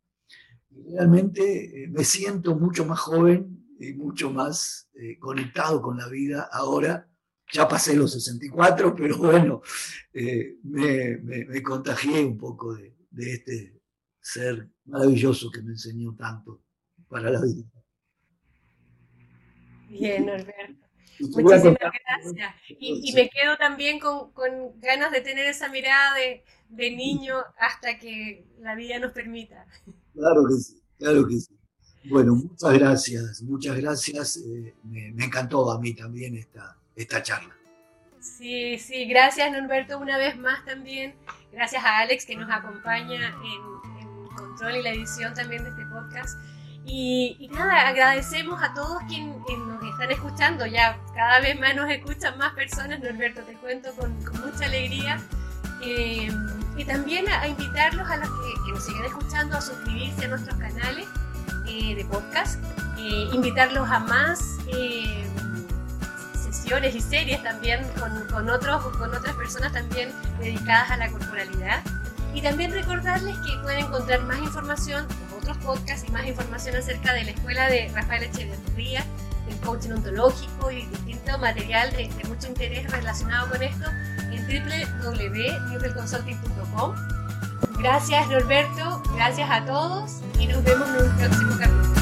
Realmente 0.92 1.84
eh, 1.84 1.88
me 1.88 2.04
siento 2.04 2.56
mucho 2.56 2.86
más 2.86 3.00
joven 3.00 3.66
y 3.80 3.94
mucho 3.94 4.32
más 4.32 4.90
eh, 4.96 5.18
conectado 5.20 5.82
con 5.82 5.98
la 5.98 6.08
vida 6.08 6.50
ahora. 6.52 7.10
Ya 7.54 7.68
pasé 7.68 7.96
los 7.96 8.12
64, 8.12 8.94
pero 8.94 9.18
bueno, 9.18 9.62
me, 10.12 11.18
me, 11.24 11.64
contagié 11.64 12.26
un 12.26 12.38
poco 12.38 12.76
de, 12.76 12.94
de 13.10 13.34
este 13.34 13.82
ser 14.20 14.70
maravilloso 14.84 15.50
que 15.50 15.62
me 15.62 15.72
enseñó 15.72 16.14
tanto 16.16 16.62
para 17.08 17.30
la 17.30 17.42
vida. 17.42 17.64
Bien, 19.90 20.30
Alberto. 20.30 20.88
Muchísimas 21.20 21.78
gracias. 21.80 22.56
Y, 22.68 23.12
me 23.14 23.30
quedo 23.30 23.58
también 23.58 24.00
con, 24.00 24.32
ganas 24.80 25.12
de 25.12 25.22
tener 25.22 25.46
esa 25.46 25.70
mirada 25.70 26.16
de, 26.16 26.44
niño 26.92 27.38
hasta 27.58 27.98
que 27.98 28.46
la 28.60 28.76
vida 28.76 29.00
nos 29.00 29.14
permita. 29.14 29.66
Claro 30.18 30.46
que 30.48 30.54
sí, 30.56 30.82
claro 30.98 31.28
que 31.28 31.40
sí. 31.40 31.54
Bueno, 32.10 32.36
muchas 32.36 32.74
gracias, 32.74 33.42
muchas 33.44 33.78
gracias. 33.78 34.38
Eh, 34.38 34.74
me, 34.84 35.26
encantó 35.26 35.70
a 35.72 35.80
mí 35.80 35.94
también 35.94 36.36
esta, 36.36 36.76
esta 36.96 37.22
charla. 37.22 37.56
Sí, 38.20 38.78
sí, 38.80 39.06
gracias 39.06 39.52
Norberto 39.52 40.00
una 40.00 40.18
vez 40.18 40.38
más 40.38 40.66
también. 40.66 41.16
Gracias 41.52 41.84
a 41.84 42.00
Alex 42.00 42.26
que 42.26 42.36
nos 42.36 42.50
acompaña 42.50 43.36
en, 43.44 44.08
en 44.08 44.36
control 44.36 44.78
y 44.78 44.84
la 44.84 44.92
edición 44.92 45.34
también 45.34 45.64
de 45.64 45.70
este 45.70 45.86
podcast. 45.86 46.38
Y, 46.90 47.50
nada, 47.52 47.90
agradecemos 47.90 48.64
a 48.64 48.74
todos 48.74 49.04
quienes 49.10 49.36
nos 49.36 49.84
están 49.84 50.10
escuchando. 50.10 50.66
Ya 50.66 50.98
cada 51.14 51.42
vez 51.42 51.60
más 51.60 51.76
nos 51.76 51.90
escuchan 51.90 52.38
más 52.38 52.54
personas, 52.54 53.02
Norberto, 53.02 53.42
te 53.42 53.54
cuento 53.56 53.94
con, 53.96 54.18
mucha 54.18 54.66
alegría. 54.66 55.20
Eh, 55.84 56.30
y 56.78 56.86
también 56.86 57.28
a, 57.28 57.48
invitarlos 57.48 58.10
a 58.10 58.18
los 58.18 58.30
que, 58.30 58.72
nos 58.72 58.86
siguen 58.86 59.06
escuchando 59.06 59.58
a 59.58 59.62
suscribirse 59.62 60.26
a 60.26 60.28
nuestros 60.28 60.58
canales 60.58 61.08
eh, 61.68 61.96
de 61.96 62.06
podcast. 62.06 62.64
Eh, 63.00 63.30
invitarlos 63.34 63.90
a 63.90 64.00
más 64.00 64.40
sesiones 66.34 66.96
y 66.96 67.02
series 67.02 67.42
también 67.44 67.86
con, 68.00 68.28
con, 68.28 68.50
otros, 68.50 68.86
con 68.98 69.14
otras 69.14 69.36
personas 69.36 69.72
también 69.72 70.12
dedicadas 70.40 70.92
a 70.92 70.98
la 70.98 71.10
corporalidad. 71.10 71.82
Y 72.34 72.42
también 72.42 72.72
recordarles 72.72 73.36
que 73.40 73.58
pueden 73.64 73.86
encontrar 73.86 74.22
más 74.24 74.38
información, 74.40 75.08
otros 75.36 75.58
podcasts 75.58 76.08
y 76.08 76.12
más 76.12 76.28
información 76.28 76.76
acerca 76.76 77.14
de 77.14 77.24
la 77.24 77.32
escuela 77.32 77.68
de 77.70 77.90
Rafael 77.96 78.24
Echeverría, 78.24 79.04
el 79.50 79.58
coaching 79.62 79.92
ontológico 79.92 80.70
y 80.70 80.86
distinto 80.86 81.38
material 81.40 81.92
de, 81.92 82.10
mucho 82.28 82.48
interés 82.48 82.92
relacionado 82.92 83.50
con 83.50 83.64
esto 83.64 83.90
en 84.50 84.64
www.newtelconsulting.com. 85.02 86.96
Gracias 87.80 88.28
Norberto, 88.30 89.02
gracias 89.16 89.50
a 89.50 89.66
todos 89.66 90.22
y 90.40 90.48
nos 90.48 90.64
vemos 90.64 90.88
en 90.90 91.06
un 91.06 91.18
próximo 91.18 91.58
capítulo. 91.60 91.97